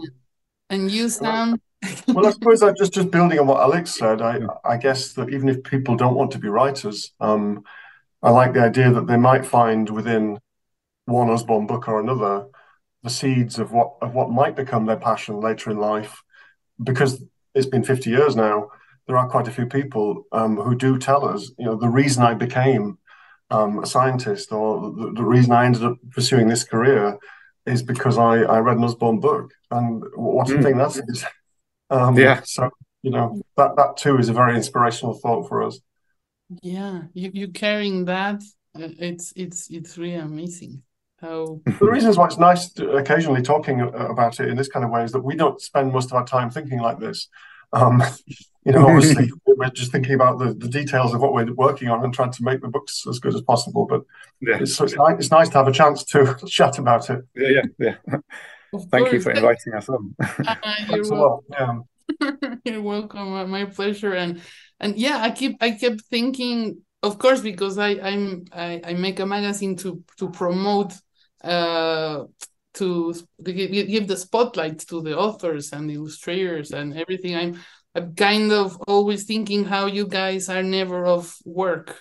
And 0.71 0.91
you 0.91 1.09
sam 1.09 1.61
well, 2.07 2.27
I 2.27 2.31
suppose 2.31 2.63
I'm 2.63 2.77
just 2.77 2.93
just 2.93 3.11
building 3.11 3.39
on 3.39 3.47
what 3.47 3.61
Alex 3.61 3.97
said. 3.97 4.23
I 4.23 4.41
I 4.65 4.77
guess 4.77 5.15
that 5.15 5.31
even 5.31 5.49
if 5.49 5.63
people 5.65 5.97
don't 5.97 6.15
want 6.15 6.31
to 6.33 6.39
be 6.39 6.49
writers, 6.49 7.13
um, 7.21 7.65
I 8.23 8.31
like 8.31 8.53
the 8.53 8.61
idea 8.61 8.93
that 8.93 9.07
they 9.07 9.17
might 9.17 9.45
find 9.45 9.91
within 9.91 10.39
one 11.07 11.29
Osborne 11.31 11.67
book 11.67 11.89
or 11.89 12.01
another 12.01 12.47
the 13.03 13.11
seeds 13.11 13.59
of 13.59 13.73
what 13.73 13.95
of 14.01 14.15
what 14.15 14.31
might 14.31 14.55
become 14.55 14.87
their 14.87 14.97
passion 14.97 15.41
later 15.41 15.71
in 15.71 15.79
life. 15.79 16.23
Because 16.83 17.23
it's 17.55 17.67
been 17.67 17.85
50 17.85 18.11
years 18.11 18.37
now 18.37 18.71
there 19.07 19.17
are 19.17 19.29
quite 19.29 19.49
a 19.49 19.53
few 19.53 19.67
people 19.67 20.25
um, 20.33 20.57
who 20.57 20.75
do 20.75 20.99
tell 20.99 21.25
us 21.25 21.51
you 21.59 21.65
know 21.65 21.77
the 21.77 21.89
reason 21.89 22.23
i 22.23 22.35
became 22.35 22.99
um, 23.53 23.83
a 23.83 23.87
scientist 23.87 24.53
or 24.53 24.93
the, 24.93 25.13
the, 25.15 25.23
reason 25.23 25.53
i 25.53 25.65
ended 25.65 25.85
up 25.85 25.97
pursuing 26.11 26.49
this 26.49 26.65
career 26.65 27.19
is 27.67 27.83
because 27.83 28.19
i, 28.19 28.37
I 28.43 28.59
read 28.59 28.79
an 28.79 28.85
Usborne 28.85 29.21
book 29.21 29.51
and 29.71 30.03
what 30.17 30.51
a 30.51 30.55
mm. 30.55 30.63
thing 30.63 30.79
that 30.79 30.97
is 31.09 31.25
um, 31.91 32.17
yeah 32.17 32.41
so 32.45 32.71
you 33.03 33.11
know 33.11 33.41
that 33.57 33.77
that 33.77 33.97
too 33.97 34.19
is 34.19 34.29
a 34.29 34.33
very 34.33 34.57
inspirational 34.57 35.15
thought 35.15 35.49
for 35.49 35.63
us 35.63 35.79
yeah 36.63 37.03
you, 37.15 37.31
you 37.33 37.49
carrying 37.49 38.07
that 38.07 38.43
uh, 38.75 38.89
it's 38.99 39.33
it's 39.37 39.71
it's 39.71 39.99
really 39.99 40.15
amazing 40.15 40.83
how 41.23 41.61
the 41.65 41.87
reasons 41.87 42.19
why 42.19 42.27
it's 42.27 42.37
nice 42.37 42.73
to 42.73 42.91
occasionally 42.93 43.43
talking 43.43 43.81
about 43.81 44.41
it 44.41 44.49
in 44.49 44.57
this 44.57 44.69
kind 44.69 44.85
of 44.85 44.91
way 44.91 45.05
is 45.05 45.13
that 45.13 45.21
we 45.21 45.37
don't 45.37 45.61
spend 45.61 45.93
most 45.93 46.11
of 46.11 46.15
our 46.15 46.27
time 46.27 46.51
thinking 46.51 46.81
like 46.81 46.99
this. 46.99 47.29
Um, 47.73 48.03
you 48.65 48.73
know, 48.73 48.87
obviously 48.87 49.31
we're 49.47 49.71
just 49.71 49.93
thinking 49.93 50.15
about 50.15 50.39
the, 50.39 50.55
the 50.55 50.69
details 50.69 51.15
of 51.15 51.21
what 51.21 51.33
we're 51.33 51.53
working 51.55 51.89
on 51.89 52.05
and 52.05 52.15
trying 52.15 52.33
to 52.33 52.45
make 52.45 52.61
the 52.61 52.69
books 52.69 53.05
as 53.09 53.19
good 53.19 53.35
as 53.35 53.43
possible. 53.43 53.87
But 53.87 54.03
yeah. 54.41 54.59
it's, 54.61 54.81
it's, 54.81 54.95
nice, 54.95 55.17
it's 55.19 55.31
nice 55.31 55.49
to 55.51 55.59
have 55.59 55.69
a 55.69 55.73
chance 55.73 56.05
to 56.05 56.37
chat 56.47 56.79
about 56.79 57.11
it. 57.11 57.25
Yeah, 57.35 57.49
yeah, 57.49 57.63
yeah. 57.79 58.19
Thank 58.91 58.91
course. 58.91 59.13
you 59.13 59.21
for 59.21 59.31
inviting 59.33 59.75
us 59.75 59.89
on. 59.89 60.15
Uh, 60.21 60.55
you're, 60.91 61.11
welcome. 61.11 61.85
Yeah. 62.21 62.55
you're 62.65 62.83
welcome. 62.83 63.51
My 63.51 63.65
pleasure. 63.67 64.15
And 64.15 64.41
and 64.81 64.97
yeah, 64.97 65.19
I 65.19 65.31
keep 65.31 65.57
I 65.61 65.73
kept 65.73 66.03
thinking, 66.03 66.79
of 67.03 67.19
course, 67.19 67.41
because 67.41 67.77
I 67.79 67.91
I'm 67.91 68.45
I, 68.53 68.81
I 68.85 68.95
make 68.95 69.21
a 69.21 69.27
magazine 69.27 69.77
to 69.79 70.03
to 70.19 70.31
promote 70.31 70.95
uh, 71.45 72.25
to, 72.75 73.15
give 73.45 74.09
the 74.09 74.17
spotlight 74.17 74.79
to 74.81 75.03
the 75.03 75.17
authors 75.19 75.73
and 75.73 75.89
the 75.89 75.95
illustrators 75.95 76.73
and 76.73 76.97
everything. 76.97 77.37
I'm 77.37 77.61
I'm 77.95 78.15
kind 78.15 78.53
of 78.53 78.77
always 78.89 79.25
thinking 79.25 79.65
how 79.67 79.85
you 79.87 80.07
guys 80.07 80.49
are 80.49 80.63
never 80.63 81.07
off 81.07 81.39
work. 81.45 82.01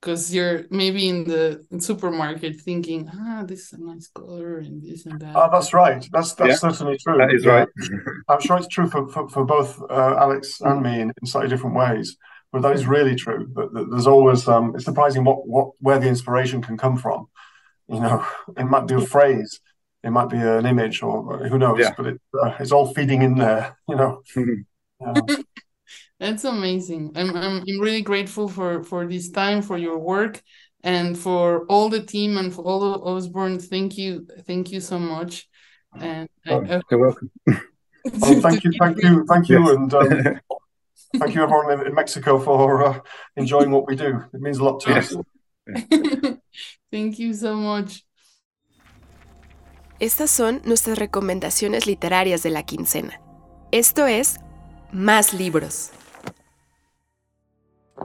because 0.00 0.34
you're 0.34 0.64
maybe 0.70 1.08
in 1.08 1.24
the 1.24 1.64
supermarket 1.78 2.60
thinking, 2.60 3.08
ah, 3.12 3.44
this 3.46 3.60
is 3.66 3.72
a 3.74 3.82
nice 3.84 4.08
color 4.08 4.58
and 4.58 4.82
this 4.82 5.06
and 5.06 5.20
that. 5.20 5.36
Oh, 5.36 5.48
that's 5.52 5.72
right. 5.74 6.02
That's 6.12 6.34
that's 6.34 6.48
Yeah, 6.50 6.56
certainly 6.70 6.96
true. 6.98 7.18
that 7.18 7.32
is 7.34 7.44
Yeah. 7.44 7.52
right. 7.52 7.68
I'm 8.28 8.40
sure 8.40 8.56
it's 8.56 8.68
true 8.68 8.88
for 8.88 9.06
for, 9.08 9.28
for 9.28 9.44
both 9.44 9.80
uh, 9.90 10.14
Alex 10.18 10.60
and 10.60 10.82
me 10.82 11.00
in, 11.02 11.12
in 11.20 11.26
slightly 11.26 11.50
different 11.50 11.76
ways. 11.76 12.16
But 12.52 12.62
that 12.62 12.72
is 12.72 12.86
really 12.86 13.14
true. 13.14 13.46
That, 13.54 13.72
that 13.74 13.90
there's 13.90 14.06
always 14.06 14.48
um, 14.48 14.72
it's 14.74 14.84
surprising 14.84 15.22
what 15.24 15.46
what 15.46 15.68
where 15.80 15.98
the 16.00 16.08
inspiration 16.08 16.62
can 16.62 16.76
come 16.76 16.96
from. 16.96 17.26
You 17.88 18.00
know, 18.00 18.24
it 18.56 18.64
might 18.64 18.86
be 18.86 18.94
a 18.94 19.00
phrase, 19.00 19.60
it 20.02 20.10
might 20.10 20.28
be 20.28 20.38
an 20.38 20.66
image, 20.66 21.02
or 21.02 21.46
who 21.48 21.58
knows. 21.58 21.80
Yeah. 21.80 21.94
But 21.96 22.06
it, 22.06 22.20
uh, 22.42 22.54
it's 22.58 22.72
all 22.72 22.92
feeding 22.94 23.22
in 23.22 23.34
there. 23.36 23.76
You 23.88 23.96
know. 23.96 24.22
Yeah. 25.00 25.14
That's 26.20 26.44
amazing. 26.44 27.12
I'm, 27.16 27.30
I'm 27.34 27.60
I'm 27.60 27.80
really 27.80 28.02
grateful 28.02 28.48
for 28.48 28.82
for 28.82 29.06
this 29.06 29.30
time, 29.30 29.62
for 29.62 29.78
your 29.78 29.98
work, 29.98 30.42
and 30.82 31.18
for 31.18 31.64
all 31.66 31.88
the 31.88 32.02
team 32.02 32.36
and 32.36 32.52
for 32.52 32.62
all 32.62 32.82
of 32.94 33.02
Osborne. 33.02 33.58
Thank 33.58 33.96
you, 33.96 34.26
thank 34.46 34.70
you 34.70 34.80
so 34.80 34.98
much. 34.98 35.48
And 35.98 36.28
Oh, 36.48 36.62
I 36.64 36.80
you're 36.90 37.00
welcome. 37.00 37.30
Oh, 38.22 38.40
thank 38.40 38.64
you, 38.64 38.72
thank 38.78 39.02
you, 39.02 39.24
thank 39.28 39.48
you, 39.48 39.60
Yes. 39.60 39.76
and 39.76 39.94
um, 39.94 40.40
thank 41.18 41.34
you 41.34 41.42
everyone 41.42 41.70
in, 41.80 41.86
in 41.88 41.94
Mexico 41.94 42.38
for 42.38 42.82
uh, 42.82 43.00
enjoying 43.36 43.70
what 43.70 43.86
we 43.86 43.94
do. 43.94 44.24
It 44.32 44.40
means 44.40 44.58
a 44.58 44.64
lot 44.64 44.80
to 44.80 44.90
Yes. 44.90 45.14
us. 45.14 46.36
thank 46.90 47.18
you 47.18 47.34
so 47.34 47.56
much. 47.56 48.04
Estas 50.00 50.30
son 50.30 50.62
nuestras 50.64 50.98
recomendaciones 50.98 51.86
literarias 51.86 52.42
de 52.42 52.48
la 52.48 52.62
quincena. 52.62 53.20
Esto 53.70 54.06
es 54.06 54.40
Más 54.92 55.34
libros. 55.34 55.90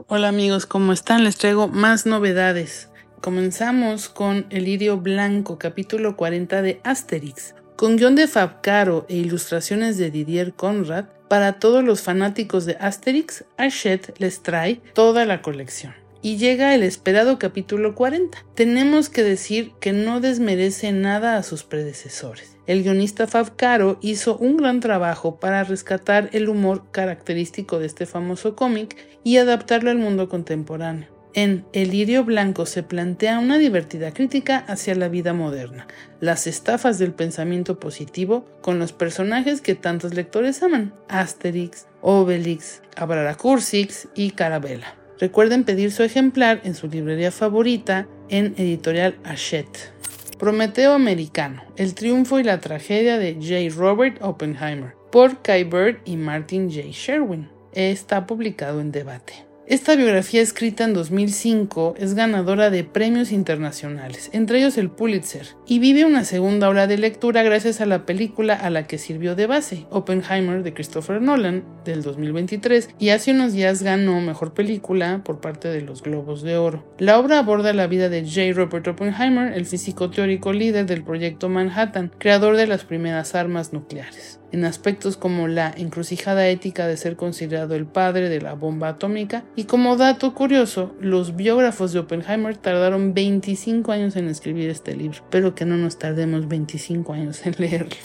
Hola 0.06 0.28
amigos, 0.28 0.66
¿cómo 0.66 0.92
están? 0.92 1.24
Les 1.24 1.38
traigo 1.38 1.68
más 1.68 2.04
novedades. 2.04 2.90
Comenzamos 3.22 4.10
con 4.10 4.44
El 4.50 4.64
lirio 4.64 4.98
blanco, 4.98 5.58
capítulo 5.58 6.18
40 6.18 6.60
de 6.60 6.80
Asterix, 6.84 7.54
con 7.76 7.96
guion 7.96 8.14
de 8.14 8.28
Fab 8.28 8.60
Caro 8.60 9.06
e 9.08 9.16
ilustraciones 9.16 9.96
de 9.96 10.10
Didier 10.10 10.52
Conrad. 10.52 11.06
Para 11.30 11.54
todos 11.54 11.82
los 11.82 12.02
fanáticos 12.02 12.66
de 12.66 12.76
Asterix, 12.78 13.44
Hachette 13.56 14.20
les 14.20 14.42
trae 14.42 14.82
toda 14.92 15.24
la 15.24 15.40
colección. 15.40 16.05
Y 16.26 16.38
llega 16.38 16.74
el 16.74 16.82
esperado 16.82 17.38
capítulo 17.38 17.94
40. 17.94 18.46
Tenemos 18.56 19.08
que 19.08 19.22
decir 19.22 19.70
que 19.78 19.92
no 19.92 20.20
desmerece 20.20 20.90
nada 20.90 21.36
a 21.36 21.44
sus 21.44 21.62
predecesores. 21.62 22.56
El 22.66 22.82
guionista 22.82 23.28
Fab 23.28 23.54
Caro 23.54 23.96
hizo 24.00 24.36
un 24.36 24.56
gran 24.56 24.80
trabajo 24.80 25.38
para 25.38 25.62
rescatar 25.62 26.28
el 26.32 26.48
humor 26.48 26.90
característico 26.90 27.78
de 27.78 27.86
este 27.86 28.06
famoso 28.06 28.56
cómic 28.56 28.96
y 29.22 29.36
adaptarlo 29.36 29.92
al 29.92 29.98
mundo 29.98 30.28
contemporáneo. 30.28 31.06
En 31.32 31.64
El 31.72 31.92
lirio 31.92 32.24
blanco 32.24 32.66
se 32.66 32.82
plantea 32.82 33.38
una 33.38 33.58
divertida 33.58 34.10
crítica 34.10 34.64
hacia 34.66 34.96
la 34.96 35.06
vida 35.06 35.32
moderna, 35.32 35.86
las 36.18 36.48
estafas 36.48 36.98
del 36.98 37.12
pensamiento 37.12 37.78
positivo 37.78 38.46
con 38.62 38.80
los 38.80 38.92
personajes 38.92 39.60
que 39.60 39.76
tantos 39.76 40.12
lectores 40.12 40.60
aman, 40.64 40.92
Asterix, 41.08 41.86
Obelix, 42.00 42.82
Abraracursix 42.96 44.08
y 44.16 44.32
Carabela. 44.32 45.05
Recuerden 45.18 45.64
pedir 45.64 45.92
su 45.92 46.02
ejemplar 46.02 46.60
en 46.64 46.74
su 46.74 46.88
librería 46.88 47.30
favorita 47.30 48.06
en 48.28 48.54
editorial 48.58 49.16
Hachette. 49.24 49.92
Prometeo 50.38 50.92
Americano, 50.92 51.62
el 51.76 51.94
triunfo 51.94 52.38
y 52.38 52.44
la 52.44 52.60
tragedia 52.60 53.18
de 53.18 53.34
J. 53.34 53.74
Robert 53.74 54.18
Oppenheimer, 54.20 54.94
por 55.10 55.40
Kai 55.40 55.64
Bird 55.64 56.00
y 56.04 56.18
Martin 56.18 56.70
J. 56.70 56.88
Sherwin. 56.90 57.48
Está 57.72 58.26
publicado 58.26 58.82
en 58.82 58.92
debate. 58.92 59.45
Esta 59.68 59.96
biografía 59.96 60.42
escrita 60.42 60.84
en 60.84 60.94
2005 60.94 61.96
es 61.98 62.14
ganadora 62.14 62.70
de 62.70 62.84
premios 62.84 63.32
internacionales, 63.32 64.30
entre 64.32 64.58
ellos 64.58 64.78
el 64.78 64.90
Pulitzer, 64.90 65.44
y 65.66 65.80
vive 65.80 66.04
una 66.04 66.24
segunda 66.24 66.68
ola 66.68 66.86
de 66.86 66.96
lectura 66.96 67.42
gracias 67.42 67.80
a 67.80 67.86
la 67.86 68.06
película 68.06 68.54
a 68.54 68.70
la 68.70 68.86
que 68.86 68.96
sirvió 68.96 69.34
de 69.34 69.48
base, 69.48 69.84
Oppenheimer 69.90 70.62
de 70.62 70.72
Christopher 70.72 71.20
Nolan, 71.20 71.64
del 71.84 72.04
2023, 72.04 72.90
y 73.00 73.08
hace 73.08 73.32
unos 73.32 73.54
días 73.54 73.82
ganó 73.82 74.20
Mejor 74.20 74.54
Película 74.54 75.22
por 75.24 75.40
parte 75.40 75.66
de 75.66 75.80
los 75.80 76.00
Globos 76.00 76.42
de 76.42 76.56
Oro. 76.56 76.84
La 76.98 77.18
obra 77.18 77.40
aborda 77.40 77.72
la 77.72 77.88
vida 77.88 78.08
de 78.08 78.22
J. 78.22 78.52
Robert 78.54 78.86
Oppenheimer, 78.86 79.52
el 79.52 79.66
físico 79.66 80.10
teórico 80.10 80.52
líder 80.52 80.86
del 80.86 81.02
proyecto 81.02 81.48
Manhattan, 81.48 82.12
creador 82.18 82.56
de 82.56 82.68
las 82.68 82.84
primeras 82.84 83.34
armas 83.34 83.72
nucleares 83.72 84.38
en 84.56 84.64
aspectos 84.64 85.16
como 85.16 85.48
la 85.48 85.70
encrucijada 85.76 86.48
ética 86.48 86.86
de 86.86 86.96
ser 86.96 87.16
considerado 87.16 87.74
el 87.74 87.84
padre 87.86 88.30
de 88.30 88.40
la 88.40 88.54
bomba 88.54 88.88
atómica 88.88 89.44
y 89.54 89.64
como 89.64 89.96
dato 89.96 90.34
curioso, 90.34 90.94
los 90.98 91.36
biógrafos 91.36 91.92
de 91.92 92.00
Oppenheimer 92.00 92.56
tardaron 92.56 93.12
25 93.12 93.92
años 93.92 94.16
en 94.16 94.28
escribir 94.28 94.70
este 94.70 94.96
libro, 94.96 95.20
pero 95.30 95.54
que 95.54 95.66
no 95.66 95.76
nos 95.76 95.98
tardemos 95.98 96.48
25 96.48 97.12
años 97.12 97.44
en 97.46 97.54
leerlo. 97.58 97.96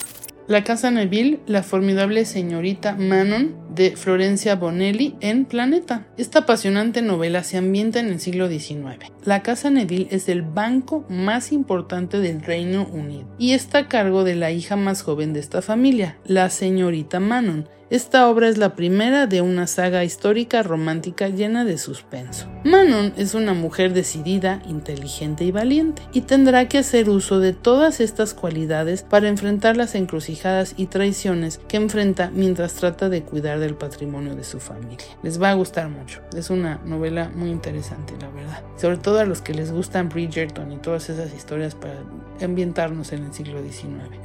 La 0.48 0.64
Casa 0.64 0.90
Neville, 0.90 1.38
la 1.46 1.62
formidable 1.62 2.24
señorita 2.24 2.96
Manon 2.96 3.54
de 3.72 3.94
Florencia 3.96 4.56
Bonelli 4.56 5.14
en 5.20 5.44
Planeta. 5.44 6.08
Esta 6.16 6.40
apasionante 6.40 7.00
novela 7.00 7.44
se 7.44 7.58
ambienta 7.58 8.00
en 8.00 8.08
el 8.08 8.18
siglo 8.18 8.48
XIX. 8.48 9.12
La 9.24 9.42
Casa 9.44 9.70
Neville 9.70 10.08
es 10.10 10.28
el 10.28 10.42
banco 10.42 11.06
más 11.08 11.52
importante 11.52 12.18
del 12.18 12.42
Reino 12.42 12.88
Unido 12.90 13.24
y 13.38 13.52
está 13.52 13.78
a 13.78 13.88
cargo 13.88 14.24
de 14.24 14.34
la 14.34 14.50
hija 14.50 14.74
más 14.74 15.02
joven 15.02 15.32
de 15.32 15.38
esta 15.38 15.62
familia, 15.62 16.18
la 16.26 16.50
señorita 16.50 17.20
Manon. 17.20 17.68
Esta 17.92 18.26
obra 18.30 18.48
es 18.48 18.56
la 18.56 18.74
primera 18.74 19.26
de 19.26 19.42
una 19.42 19.66
saga 19.66 20.02
histórica 20.02 20.62
romántica 20.62 21.28
llena 21.28 21.66
de 21.66 21.76
suspenso. 21.76 22.48
Manon 22.64 23.12
es 23.18 23.34
una 23.34 23.52
mujer 23.52 23.92
decidida, 23.92 24.62
inteligente 24.66 25.44
y 25.44 25.50
valiente, 25.50 26.00
y 26.14 26.22
tendrá 26.22 26.70
que 26.70 26.78
hacer 26.78 27.10
uso 27.10 27.38
de 27.38 27.52
todas 27.52 28.00
estas 28.00 28.32
cualidades 28.32 29.02
para 29.02 29.28
enfrentar 29.28 29.76
las 29.76 29.94
encrucijadas 29.94 30.72
y 30.78 30.86
traiciones 30.86 31.60
que 31.68 31.76
enfrenta 31.76 32.30
mientras 32.32 32.72
trata 32.72 33.10
de 33.10 33.24
cuidar 33.24 33.58
del 33.58 33.74
patrimonio 33.74 34.34
de 34.36 34.44
su 34.44 34.58
familia. 34.58 35.04
Les 35.22 35.38
va 35.38 35.50
a 35.50 35.54
gustar 35.54 35.90
mucho, 35.90 36.22
es 36.34 36.48
una 36.48 36.80
novela 36.86 37.30
muy 37.34 37.50
interesante, 37.50 38.14
la 38.18 38.30
verdad. 38.30 38.62
Sobre 38.78 38.96
todo 38.96 39.18
a 39.18 39.26
los 39.26 39.42
que 39.42 39.52
les 39.52 39.70
gustan 39.70 40.08
Bridgerton 40.08 40.72
y 40.72 40.78
todas 40.78 41.10
esas 41.10 41.34
historias 41.34 41.74
para 41.74 42.00
ambientarnos 42.40 43.12
en 43.12 43.26
el 43.26 43.34
siglo 43.34 43.62
XIX. 43.62 44.16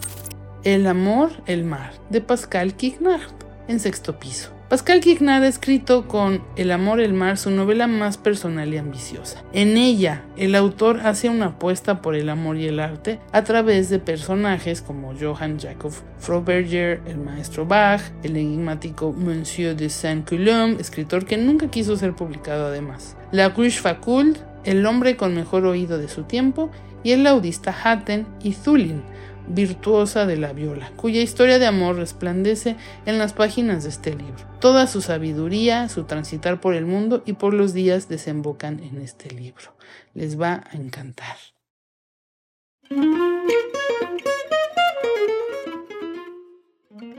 El 0.63 0.87
amor, 0.87 1.31
el 1.47 1.65
mar, 1.65 1.91
de 2.09 2.21
Pascal 2.21 2.73
Quignard 2.73 3.46
en 3.67 3.79
sexto 3.79 4.19
piso. 4.19 4.57
Pascal 4.69 4.99
Quignard 4.99 5.43
ha 5.43 5.47
escrito 5.47 6.09
con 6.09 6.43
El 6.57 6.71
amor, 6.71 6.99
el 6.99 7.13
mar 7.13 7.37
su 7.37 7.51
novela 7.51 7.87
más 7.87 8.17
personal 8.17 8.73
y 8.73 8.77
ambiciosa. 8.77 9.41
En 9.53 9.77
ella, 9.77 10.23
el 10.35 10.55
autor 10.55 10.99
hace 11.05 11.29
una 11.29 11.45
apuesta 11.45 12.01
por 12.01 12.15
el 12.15 12.27
amor 12.27 12.57
y 12.57 12.67
el 12.67 12.81
arte 12.81 13.21
a 13.31 13.45
través 13.45 13.89
de 13.89 13.99
personajes 13.99 14.81
como 14.81 15.13
Johann 15.17 15.57
Jacob 15.57 15.93
Froberger, 16.19 17.01
el 17.07 17.17
maestro 17.17 17.65
Bach, 17.65 18.01
el 18.23 18.35
enigmático 18.35 19.13
Monsieur 19.13 19.73
de 19.73 19.89
Saint-Coulomb, 19.89 20.81
escritor 20.81 21.25
que 21.25 21.37
nunca 21.37 21.69
quiso 21.69 21.95
ser 21.95 22.13
publicado 22.13 22.67
además, 22.67 23.15
La 23.31 23.53
Cruche 23.53 23.79
Facult, 23.79 24.37
el 24.65 24.85
hombre 24.85 25.15
con 25.15 25.33
mejor 25.33 25.65
oído 25.65 25.97
de 25.97 26.09
su 26.09 26.23
tiempo, 26.23 26.71
y 27.03 27.13
el 27.13 27.23
laudista 27.23 27.73
Hatten 27.83 28.27
y 28.43 28.51
Zulin, 28.51 29.01
virtuosa 29.47 30.25
de 30.25 30.37
la 30.37 30.53
viola, 30.53 30.91
cuya 30.95 31.21
historia 31.21 31.59
de 31.59 31.65
amor 31.67 31.95
resplandece 31.95 32.75
en 33.05 33.17
las 33.17 33.33
páginas 33.33 33.83
de 33.83 33.89
este 33.89 34.11
libro. 34.11 34.45
Toda 34.59 34.87
su 34.87 35.01
sabiduría, 35.01 35.89
su 35.89 36.03
transitar 36.03 36.59
por 36.59 36.73
el 36.73 36.85
mundo 36.85 37.23
y 37.25 37.33
por 37.33 37.53
los 37.53 37.73
días 37.73 38.09
desembocan 38.09 38.81
en 38.83 39.01
este 39.01 39.29
libro. 39.31 39.75
Les 40.13 40.39
va 40.39 40.63
a 40.71 40.77
encantar. 40.77 41.37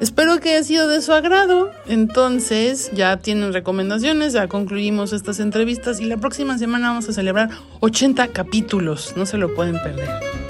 Espero 0.01 0.39
que 0.39 0.51
haya 0.51 0.63
sido 0.63 0.89
de 0.89 1.03
su 1.03 1.13
agrado. 1.13 1.73
Entonces, 1.87 2.91
ya 2.93 3.17
tienen 3.17 3.53
recomendaciones, 3.53 4.33
ya 4.33 4.47
concluimos 4.47 5.13
estas 5.13 5.41
entrevistas 5.41 6.01
y 6.01 6.05
la 6.05 6.17
próxima 6.17 6.57
semana 6.57 6.91
vamos 6.91 7.09
a 7.09 7.13
celebrar 7.13 7.51
80 7.81 8.29
capítulos. 8.29 9.15
No 9.17 9.27
se 9.27 9.39
lo 9.39 9.55
pueden 9.55 9.75
perder. 9.83 10.48